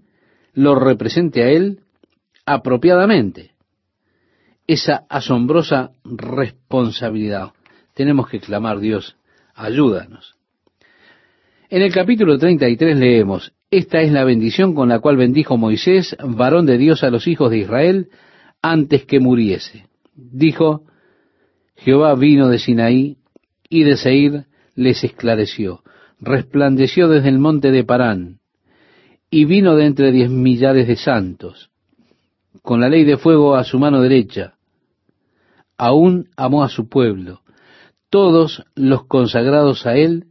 [0.54, 1.80] lo represente a Él
[2.46, 3.52] apropiadamente.
[4.66, 7.52] Esa asombrosa responsabilidad.
[7.94, 9.16] Tenemos que clamar, Dios,
[9.54, 10.36] ayúdanos.
[11.68, 16.66] En el capítulo 33 leemos, esta es la bendición con la cual bendijo Moisés, varón
[16.66, 18.08] de Dios, a los hijos de Israel,
[18.60, 19.86] antes que muriese.
[20.14, 20.84] Dijo,
[21.76, 23.16] Jehová vino de Sinaí
[23.68, 24.44] y de Seir
[24.74, 25.82] les esclareció,
[26.20, 28.40] resplandeció desde el monte de Parán,
[29.30, 31.71] y vino de entre diez millares de santos,
[32.62, 34.54] con la ley de fuego a su mano derecha.
[35.76, 37.42] Aún amó a su pueblo,
[38.08, 40.26] todos los consagrados a él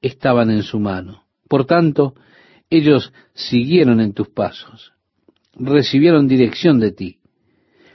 [0.00, 1.24] estaban en su mano.
[1.48, 2.14] Por tanto,
[2.70, 4.92] ellos siguieron en tus pasos,
[5.54, 7.18] recibieron dirección de ti.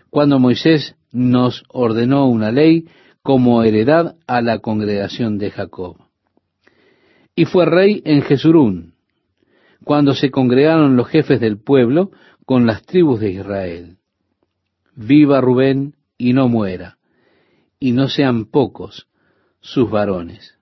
[0.10, 2.88] Cuando Moisés nos ordenó una ley
[3.24, 5.98] como heredad a la congregación de Jacob.
[7.36, 8.94] Y fue rey en Jesurún,
[9.84, 12.12] cuando se congregaron los jefes del pueblo
[12.48, 13.98] con las tribus de Israel.
[14.96, 16.98] Viva Rubén y no muera,
[17.78, 19.10] y no sean pocos
[19.60, 20.58] sus varones.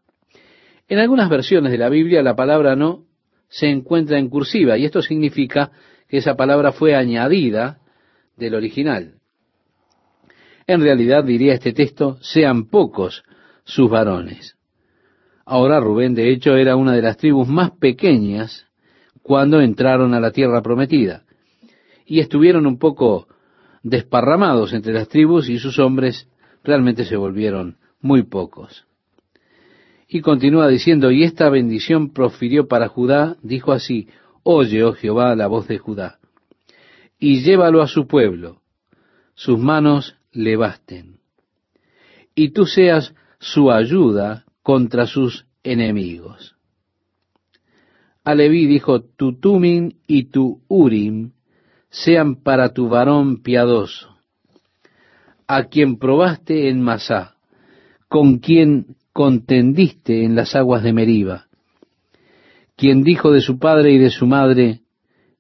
[0.87, 3.05] En algunas versiones de la Biblia la palabra no
[3.49, 5.71] se encuentra en cursiva y esto significa
[6.07, 7.77] que esa palabra fue añadida
[8.35, 9.19] del original.
[10.65, 13.23] En realidad diría este texto, sean pocos
[13.63, 14.57] sus varones.
[15.45, 18.65] Ahora Rubén de hecho era una de las tribus más pequeñas
[19.21, 21.24] cuando entraron a la tierra prometida
[22.06, 23.27] y estuvieron un poco
[23.84, 26.27] desparramados entre las tribus y sus hombres
[26.64, 28.86] realmente se volvieron muy pocos.
[30.07, 34.07] Y continúa diciendo, y esta bendición profirió para Judá, dijo así,
[34.44, 36.19] oye, oh Jehová, la voz de Judá,
[37.19, 38.61] y llévalo a su pueblo,
[39.34, 41.19] sus manos le basten,
[42.36, 46.56] y tú seas su ayuda contra sus enemigos.
[48.23, 51.34] A Leví dijo, tu Tumin y tu Urim
[52.03, 54.17] sean para tu varón piadoso,
[55.47, 57.35] a quien probaste en Masá,
[58.09, 61.45] con quien contendiste en las aguas de Meriba,
[62.76, 64.81] quien dijo de su padre y de su madre,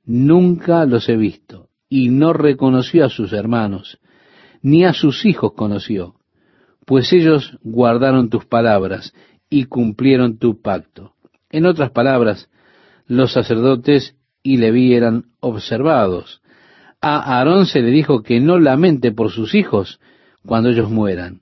[0.05, 3.99] nunca los he visto, y no reconoció a sus hermanos,
[4.61, 6.15] ni a sus hijos conoció,
[6.85, 9.13] pues ellos guardaron tus palabras
[9.49, 11.15] y cumplieron tu pacto.
[11.49, 12.49] En otras palabras,
[13.07, 16.41] los sacerdotes y Leví eran observados.
[17.07, 19.99] A Aarón se le dijo que no lamente por sus hijos
[20.43, 21.41] cuando ellos mueran,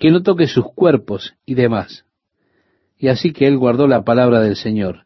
[0.00, 2.06] que no toque sus cuerpos y demás.
[2.96, 5.04] Y así que él guardó la palabra del Señor,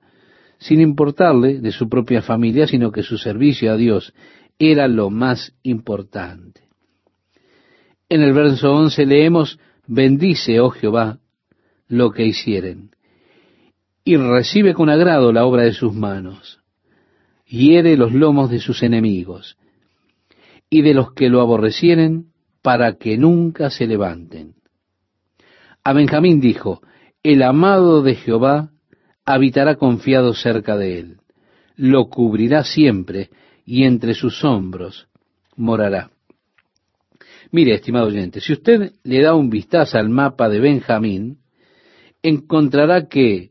[0.58, 4.14] sin importarle de su propia familia, sino que su servicio a Dios
[4.60, 6.68] era lo más importante.
[8.08, 9.58] En el verso 11 leemos,
[9.88, 11.18] bendice, oh Jehová,
[11.88, 12.90] lo que hicieren,
[14.04, 16.60] y recibe con agrado la obra de sus manos.
[17.44, 19.56] hiere los lomos de sus enemigos,
[20.70, 22.26] y de los que lo aborrecieren,
[22.62, 24.54] para que nunca se levanten.
[25.82, 26.80] A Benjamín dijo,
[27.22, 28.70] el amado de Jehová
[29.24, 31.16] habitará confiado cerca de él,
[31.76, 33.30] lo cubrirá siempre,
[33.64, 35.08] y entre sus hombros
[35.56, 36.10] morará.
[37.52, 41.38] Mire, estimado oyente, si usted le da un vistazo al mapa de Benjamín,
[42.22, 43.50] encontrará que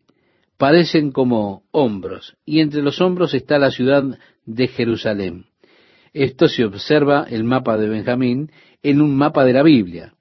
[0.58, 4.04] parecen como hombros, y entre los hombros está la ciudad
[4.46, 5.49] de Jerusalén.
[6.14, 10.14] Esto se observa el mapa de Benjamín en un mapa de la Biblia.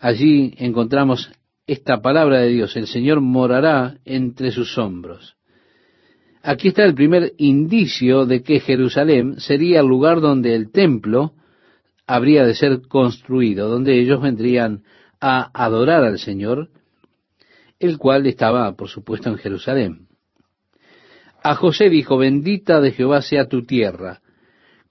[0.00, 1.30] Allí encontramos
[1.66, 5.36] esta palabra de Dios, el Señor morará entre sus hombros.
[6.42, 11.32] Aquí está el primer indicio de que Jerusalén sería el lugar donde el templo
[12.06, 14.82] habría de ser construido, donde ellos vendrían
[15.20, 16.68] a adorar al Señor,
[17.78, 20.08] el cual estaba, por supuesto, en Jerusalén.
[21.42, 24.20] A José dijo, bendita de Jehová sea tu tierra,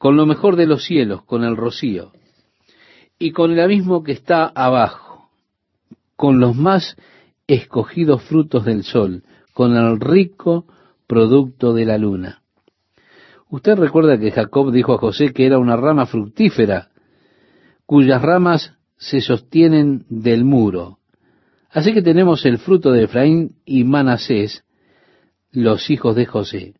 [0.03, 2.11] con lo mejor de los cielos, con el rocío,
[3.17, 5.29] y con el abismo que está abajo,
[6.17, 6.97] con los más
[7.47, 9.23] escogidos frutos del sol,
[9.53, 10.65] con el rico
[11.07, 12.41] producto de la luna.
[13.49, 16.89] Usted recuerda que Jacob dijo a José que era una rama fructífera
[17.85, 20.97] cuyas ramas se sostienen del muro.
[21.69, 24.65] Así que tenemos el fruto de Efraín y Manasés,
[25.53, 26.73] los hijos de José.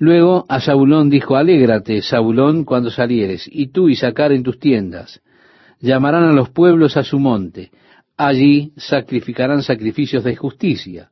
[0.00, 5.20] Luego a Zabulón dijo, alégrate, Zabulón, cuando salieres, y tú y sacar en tus tiendas.
[5.78, 7.70] Llamarán a los pueblos a su monte,
[8.16, 11.10] allí sacrificarán sacrificios de justicia.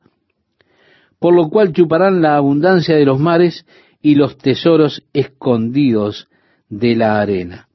[1.20, 3.66] Por lo cual chuparán la abundancia de los mares
[4.00, 6.28] y los tesoros escondidos
[6.70, 7.68] de la arena.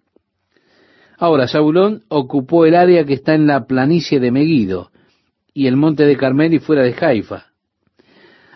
[1.20, 4.90] Ahora, Zabulón ocupó el área que está en la planicie de Meguido
[5.54, 7.52] y el monte de Carmel y fuera de Haifa.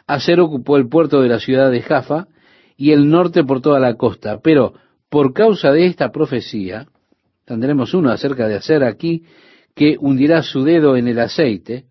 [0.07, 2.27] Aser ocupó el puerto de la ciudad de Jaffa
[2.77, 4.39] y el norte por toda la costa.
[4.41, 4.73] Pero
[5.09, 6.87] por causa de esta profecía,
[7.43, 9.23] tendremos uno acerca de Aser aquí,
[9.75, 11.85] que hundirá su dedo en el aceite,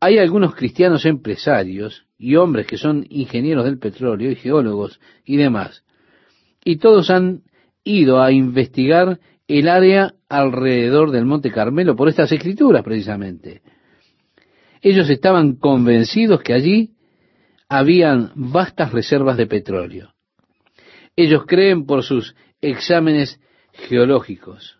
[0.00, 5.84] hay algunos cristianos empresarios y hombres que son ingenieros del petróleo y geólogos y demás,
[6.64, 7.42] y todos han
[7.84, 13.62] ido a investigar el área alrededor del Monte Carmelo por estas escrituras precisamente.
[14.82, 16.95] Ellos estaban convencidos que allí
[17.68, 20.14] habían vastas reservas de petróleo.
[21.16, 23.40] Ellos creen por sus exámenes
[23.72, 24.78] geológicos,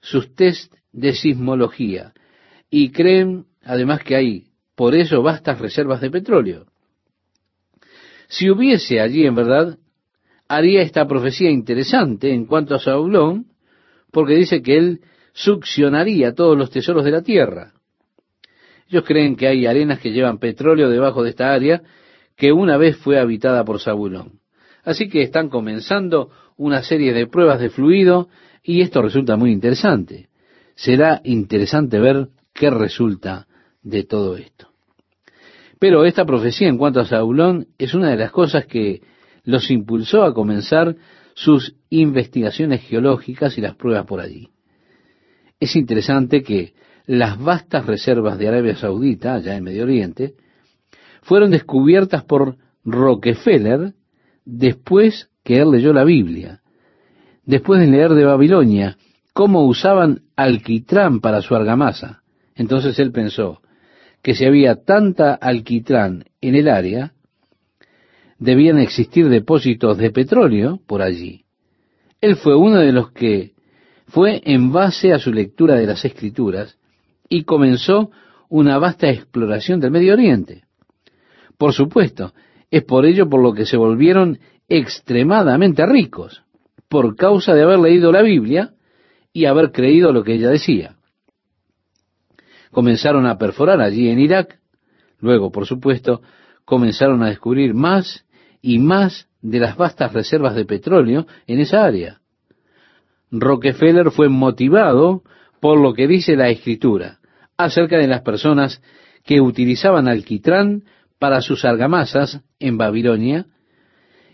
[0.00, 2.12] sus test de sismología,
[2.70, 6.66] y creen además que hay por eso vastas reservas de petróleo.
[8.28, 9.78] Si hubiese allí en verdad,
[10.48, 13.46] haría esta profecía interesante en cuanto a Saulón,
[14.10, 15.00] porque dice que él
[15.32, 17.72] succionaría todos los tesoros de la tierra.
[18.88, 21.82] Ellos creen que hay arenas que llevan petróleo debajo de esta área
[22.40, 24.40] que una vez fue habitada por Zabulón.
[24.82, 28.30] Así que están comenzando una serie de pruebas de fluido
[28.62, 30.30] y esto resulta muy interesante.
[30.74, 33.46] Será interesante ver qué resulta
[33.82, 34.68] de todo esto.
[35.78, 39.02] Pero esta profecía en cuanto a Zabulón es una de las cosas que
[39.44, 40.96] los impulsó a comenzar
[41.34, 44.48] sus investigaciones geológicas y las pruebas por allí.
[45.60, 46.72] Es interesante que
[47.04, 50.36] las vastas reservas de Arabia Saudita, allá en Medio Oriente,
[51.30, 53.94] fueron descubiertas por Rockefeller
[54.44, 56.60] después que él leyó la Biblia,
[57.44, 58.96] después de leer de Babilonia
[59.32, 62.24] cómo usaban alquitrán para su argamasa.
[62.56, 63.62] Entonces él pensó
[64.22, 67.12] que si había tanta alquitrán en el área,
[68.40, 71.44] debían existir depósitos de petróleo por allí.
[72.20, 73.52] Él fue uno de los que
[74.08, 76.76] fue en base a su lectura de las escrituras
[77.28, 78.10] y comenzó
[78.48, 80.64] una vasta exploración del Medio Oriente.
[81.60, 82.32] Por supuesto,
[82.70, 86.42] es por ello por lo que se volvieron extremadamente ricos,
[86.88, 88.70] por causa de haber leído la Biblia
[89.34, 90.96] y haber creído lo que ella decía.
[92.70, 94.58] Comenzaron a perforar allí en Irak,
[95.18, 96.22] luego, por supuesto,
[96.64, 98.24] comenzaron a descubrir más
[98.62, 102.22] y más de las vastas reservas de petróleo en esa área.
[103.30, 105.24] Rockefeller fue motivado
[105.60, 107.18] por lo que dice la escritura
[107.58, 108.80] acerca de las personas
[109.26, 110.84] que utilizaban alquitrán
[111.20, 113.46] para sus argamasas en Babilonia,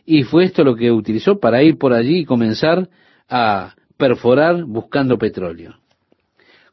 [0.06, 2.88] y fue esto lo que utilizó para ir por allí y comenzar
[3.28, 5.74] a perforar buscando petróleo.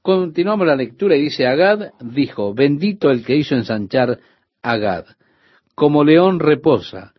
[0.04, 4.20] Continuamos la lectura y dice, Agad dijo, bendito el que hizo ensanchar
[4.62, 5.06] Agad,
[5.74, 7.14] como león reposa,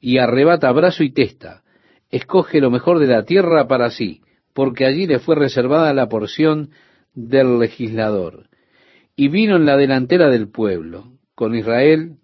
[0.00, 1.62] y arrebata brazo y testa,
[2.10, 4.22] escoge lo mejor de la tierra para sí,
[4.54, 6.70] porque allí le fue reservada la porción
[7.14, 8.48] del legislador.
[9.16, 12.16] Y vino en la delantera del pueblo, con Israel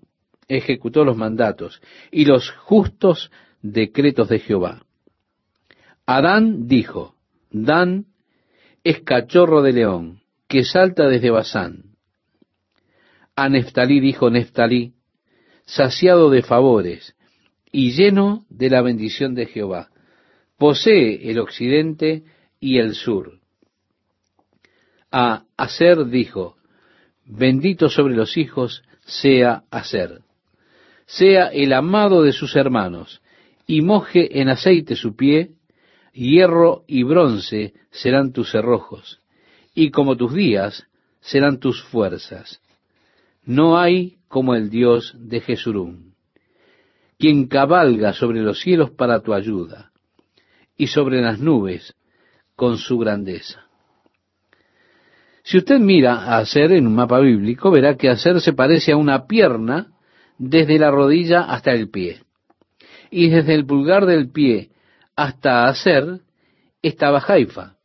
[0.48, 1.80] ejecutó los mandatos
[2.10, 3.30] y los justos
[3.62, 4.84] decretos de Jehová.
[6.06, 7.14] Adán dijo,
[7.50, 8.06] Dan
[8.82, 11.96] es cachorro de león, que salta desde Basán.
[13.36, 14.92] A Neftalí dijo Neftalí,
[15.64, 17.16] saciado de favores
[17.72, 19.88] y lleno de la bendición de Jehová.
[20.58, 22.22] Posee el occidente
[22.60, 23.40] y el sur.
[25.10, 26.56] A Aser dijo,
[27.24, 30.20] bendito sobre los hijos sea Aser.
[31.06, 33.20] Sea el amado de sus hermanos,
[33.66, 35.52] y moje en aceite su pie,
[36.12, 39.20] hierro y bronce serán tus cerrojos,
[39.74, 40.86] y como tus días
[41.20, 42.60] serán tus fuerzas.
[43.44, 46.14] No hay como el Dios de Jesurún,
[47.18, 49.92] quien cabalga sobre los cielos para tu ayuda,
[50.76, 51.94] y sobre las nubes
[52.56, 53.64] con su grandeza.
[55.42, 58.96] Si usted mira a Aser en un mapa bíblico, verá que Aser se parece a
[58.96, 59.93] una pierna
[60.38, 62.20] desde la rodilla hasta el pie.
[63.10, 64.70] Y desde el pulgar del pie
[65.16, 66.20] hasta Aser
[66.82, 67.76] estaba Haifa.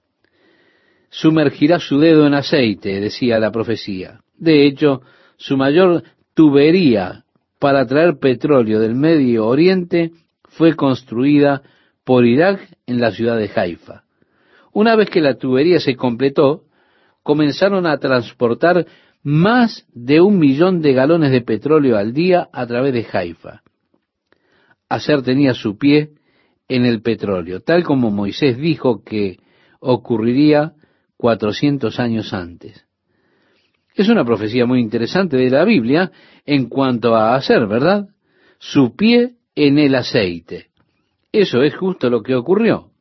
[1.10, 4.22] Sumergirá su dedo en aceite, decía la profecía.
[4.38, 5.02] De hecho,
[5.38, 6.04] su mayor
[6.34, 7.24] tubería
[7.60, 10.12] para traer petróleo del Medio Oriente
[10.44, 11.62] fue construida
[12.04, 14.04] por Irak en la ciudad de Haifa.
[14.72, 16.64] Una vez que la tubería se completó,
[17.24, 18.86] comenzaron a transportar
[19.24, 23.62] más de un millón de galones de petróleo al día a través de Haifa.
[24.88, 26.12] Aser tenía su pie
[26.68, 29.38] en el petróleo, tal como Moisés dijo que
[29.80, 30.74] ocurriría
[31.18, 32.86] cuatrocientos años antes.
[33.96, 36.12] Es una profecía muy interesante de la Biblia
[36.46, 38.08] en cuanto a hacer, ¿verdad?
[38.58, 40.68] Su pie en el aceite.
[41.32, 42.92] Eso es justo lo que ocurrió.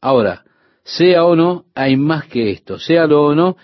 [0.00, 0.44] Ahora,
[0.84, 2.78] sea o no, hay más que esto.
[2.78, 3.56] Séalo o no,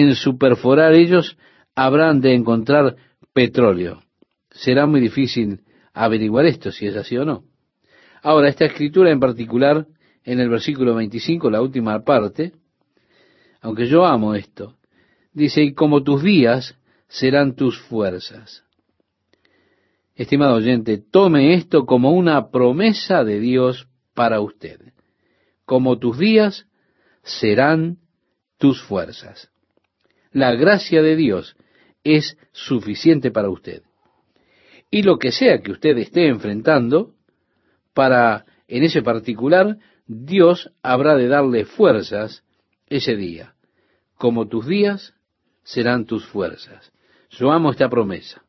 [0.00, 1.36] en su perforar ellos
[1.74, 2.96] habrán de encontrar
[3.32, 4.02] petróleo.
[4.50, 5.60] Será muy difícil
[5.92, 7.44] averiguar esto, si es así o no.
[8.22, 9.86] Ahora, esta escritura en particular,
[10.24, 12.52] en el versículo 25, la última parte,
[13.60, 14.76] aunque yo amo esto,
[15.32, 16.76] dice, y como tus días
[17.08, 18.64] serán tus fuerzas.
[20.14, 24.94] Estimado oyente, tome esto como una promesa de Dios para usted
[25.64, 26.66] como tus días
[27.22, 27.98] serán
[28.58, 29.50] tus fuerzas.
[30.34, 31.56] La gracia de Dios
[32.02, 33.84] es suficiente para usted.
[34.90, 37.14] Y lo que sea que usted esté enfrentando,
[37.94, 39.78] para en ese particular,
[40.08, 42.42] Dios habrá de darle fuerzas
[42.88, 43.54] ese día.
[44.16, 45.14] Como tus días
[45.62, 46.92] serán tus fuerzas.
[47.30, 48.42] Yo amo esta promesa.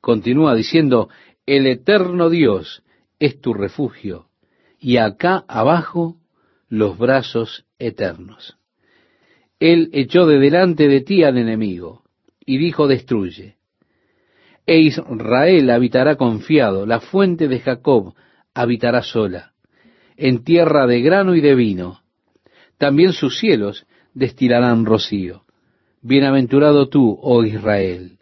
[0.00, 1.08] Continúa diciendo,
[1.46, 2.82] el eterno Dios
[3.20, 4.28] es tu refugio
[4.80, 6.16] y acá abajo
[6.68, 8.59] los brazos eternos.
[9.60, 12.02] Él echó de delante de ti al enemigo
[12.44, 13.56] y dijo, destruye.
[14.66, 18.14] E Israel habitará confiado, la fuente de Jacob
[18.54, 19.52] habitará sola,
[20.16, 22.00] en tierra de grano y de vino.
[22.78, 25.44] También sus cielos destilarán rocío.
[26.00, 28.18] Bienaventurado tú, oh Israel.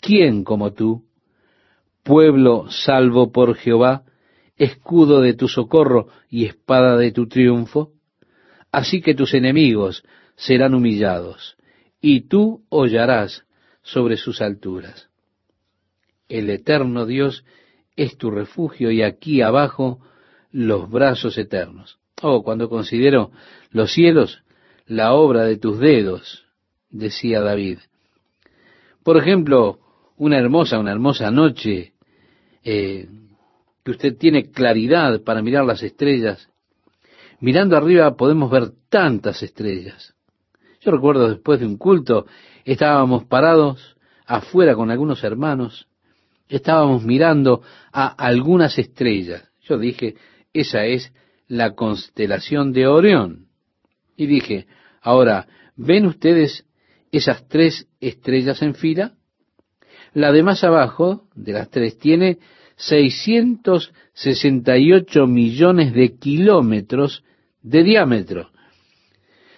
[0.00, 1.02] ¿Quién como tú?
[2.04, 4.04] Pueblo salvo por Jehová,
[4.56, 7.90] escudo de tu socorro y espada de tu triunfo?
[8.70, 10.04] Así que tus enemigos
[10.36, 11.56] serán humillados,
[12.00, 13.44] y tú hollarás
[13.82, 15.08] sobre sus alturas.
[16.28, 17.44] El eterno Dios
[17.96, 20.00] es tu refugio y aquí abajo
[20.50, 21.98] los brazos eternos.
[22.22, 23.30] Oh, cuando considero
[23.70, 24.42] los cielos,
[24.86, 26.46] la obra de tus dedos,
[26.90, 27.78] decía David.
[29.02, 29.78] Por ejemplo,
[30.16, 31.92] una hermosa, una hermosa noche,
[32.62, 33.08] eh,
[33.84, 36.48] que usted tiene claridad para mirar las estrellas.
[37.40, 40.13] Mirando arriba podemos ver tantas estrellas.
[40.84, 42.26] Yo recuerdo después de un culto,
[42.64, 43.96] estábamos parados
[44.26, 45.88] afuera con algunos hermanos,
[46.48, 49.48] estábamos mirando a algunas estrellas.
[49.62, 50.16] Yo dije,
[50.52, 51.10] esa es
[51.48, 53.46] la constelación de Orión.
[54.16, 54.66] Y dije,
[55.00, 56.66] ahora, ¿ven ustedes
[57.10, 59.14] esas tres estrellas en fila?
[60.12, 62.40] La de más abajo, de las tres, tiene
[62.76, 67.24] 668 millones de kilómetros
[67.62, 68.50] de diámetro.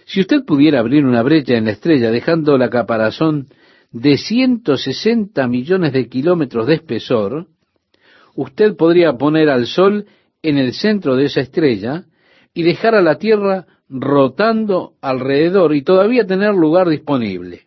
[0.06, 3.48] Si usted pudiera abrir una brecha en la estrella dejando la caparazón
[3.90, 7.48] de 160 millones de kilómetros de espesor,
[8.36, 10.06] usted podría poner al Sol
[10.42, 12.04] en el centro de esa estrella
[12.54, 17.62] y dejar a la Tierra rotando alrededor y todavía tener lugar disponible.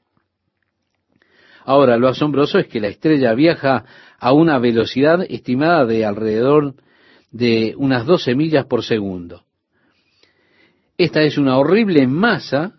[1.66, 3.84] Ahora, lo asombroso es que la estrella viaja
[4.18, 6.76] a una velocidad estimada de alrededor
[7.32, 9.44] de unas 12 millas por segundo.
[10.99, 12.73] Esta es una horrible masa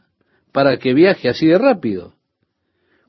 [0.53, 2.17] para que viaje así de rápido.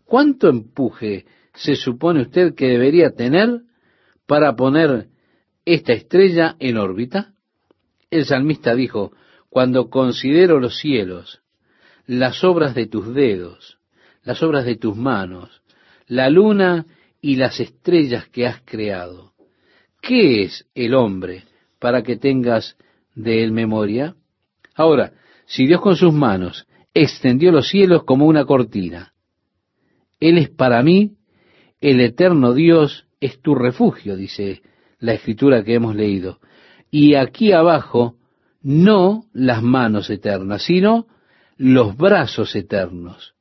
[0.06, 3.60] ¿Cuánto empuje se supone usted que debería tener
[4.26, 5.10] para poner
[5.66, 7.34] esta estrella en órbita?
[8.10, 9.12] El salmista dijo,
[9.50, 11.42] cuando considero los cielos,
[12.06, 13.80] las obras de tus dedos,
[14.24, 15.62] las obras de tus manos,
[16.08, 16.86] la luna
[17.20, 19.34] y las estrellas que has creado.
[20.02, 21.44] ¿Qué es el hombre
[21.80, 22.78] para que tengas
[23.14, 24.16] de él memoria?
[24.76, 25.14] Ahora,
[25.46, 29.14] si Dios con sus manos extendió los cielos como una cortina,
[30.20, 31.18] Él es para mí
[31.80, 34.62] el eterno Dios, es tu refugio, dice
[35.00, 36.40] la escritura que hemos leído.
[36.90, 38.16] Y aquí abajo,
[38.62, 41.08] no las manos eternas, sino
[41.58, 43.34] los brazos eternos.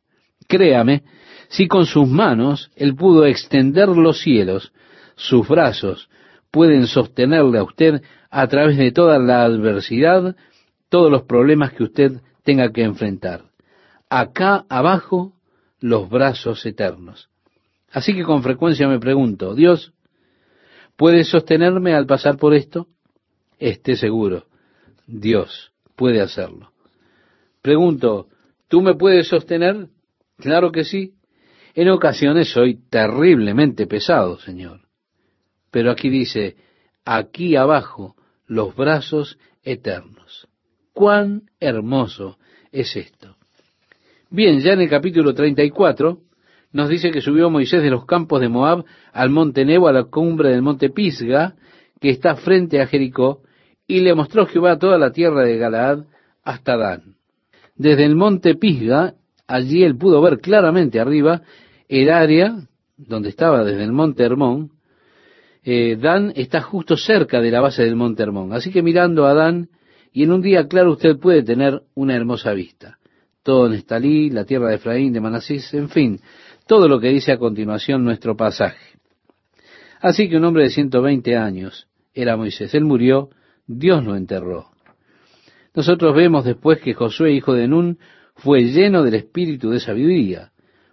[0.49, 1.05] Créame,
[1.49, 4.73] si con sus manos Él pudo extender los cielos,
[5.17, 6.09] sus brazos
[6.51, 10.37] pueden sostenerle a usted a través de toda la adversidad,
[10.91, 13.45] todos los problemas que usted tenga que enfrentar.
[14.11, 15.33] Acá abajo,
[15.81, 17.31] los brazos eternos.
[17.91, 19.95] Así que con frecuencia me pregunto, Dios,
[20.97, 22.89] ¿puede sostenerme al pasar por esto?
[23.59, 24.47] Esté seguro,
[25.07, 26.73] Dios puede hacerlo.
[27.63, 28.29] Pregunto,
[28.69, 29.89] ¿tú me puedes sostener?
[30.39, 31.15] Claro que sí.
[31.75, 34.81] En ocasiones soy terriblemente pesado, Señor.
[35.71, 36.57] Pero aquí dice,
[37.05, 40.50] aquí abajo, los brazos eternos.
[40.93, 42.39] Cuán hermoso
[42.73, 43.37] es esto.
[44.31, 46.19] Bien, ya en el capítulo 34
[46.73, 50.05] nos dice que subió Moisés de los campos de Moab al monte Nebo, a la
[50.05, 51.55] cumbre del monte Pisga,
[52.01, 53.43] que está frente a Jericó,
[53.87, 56.05] y le mostró Jehová toda la tierra de Galaad
[56.45, 57.17] hasta Dan.
[57.75, 59.15] Desde el monte Pisga,
[59.49, 61.43] allí él pudo ver claramente arriba
[61.89, 62.55] el área
[62.97, 64.71] donde estaba desde el monte Hermón.
[65.65, 68.53] Eh, Dan está justo cerca de la base del monte Hermón.
[68.53, 69.71] Así que mirando a Dan,
[70.13, 72.99] y en un día claro usted puede tener una hermosa vista.
[73.43, 76.21] Todo Nestalí, la tierra de Efraín, de Manasís, en fin,
[76.67, 78.99] todo lo que dice a continuación nuestro pasaje.
[80.01, 82.75] Así que un hombre de 120 años era Moisés.
[82.75, 83.31] Él murió,
[83.67, 84.71] Dios lo enterró.
[85.75, 87.99] Nosotros vemos después que Josué, hijo de Nun,
[88.35, 90.53] fue lleno del espíritu de sabiduría,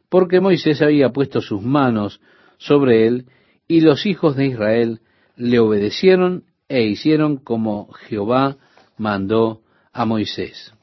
[0.10, 2.22] porque Moisés había puesto sus manos
[2.58, 3.26] sobre él,
[3.68, 5.00] y los hijos de Israel
[5.36, 8.58] le obedecieron e hicieron como Jehová
[8.98, 9.62] mandó
[9.94, 10.74] a Moisés.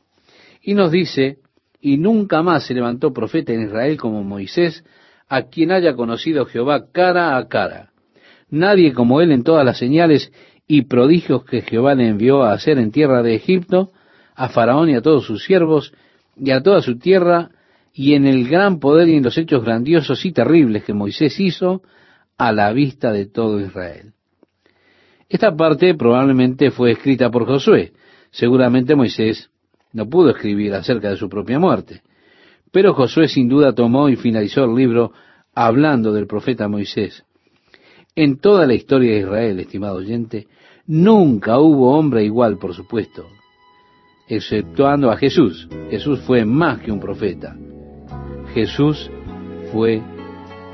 [0.63, 1.39] Y nos dice
[1.81, 4.85] y nunca más se levantó profeta en Israel como Moisés,
[5.29, 7.91] a quien haya conocido Jehová cara a cara.
[8.49, 10.33] Nadie como él en todas las señales
[10.67, 13.91] y prodigios que Jehová le envió a hacer en tierra de Egipto,
[14.35, 15.93] a Faraón y a todos sus siervos,
[16.37, 17.51] y a toda su tierra,
[17.93, 21.83] y en el gran poder y en los hechos grandiosos y terribles que Moisés hizo
[22.37, 24.15] a la vista de todo Israel.
[25.29, 27.93] Esta parte probablemente fue escrita por Josué.
[28.35, 29.49] Seguramente Moisés
[29.93, 32.03] no pudo escribir acerca de su propia muerte.
[32.73, 35.13] Pero Josué sin duda tomó y finalizó el libro
[35.55, 37.25] hablando del profeta Moisés.
[38.17, 40.49] En toda la historia de Israel, estimado oyente,
[40.85, 43.25] nunca hubo hombre igual, por supuesto,
[44.29, 45.69] exceptuando a Jesús.
[45.91, 47.57] Jesús fue más que un profeta.
[48.53, 49.13] Jesús
[49.73, 50.03] fue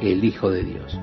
[0.01, 0.99] el Hijo de Dios.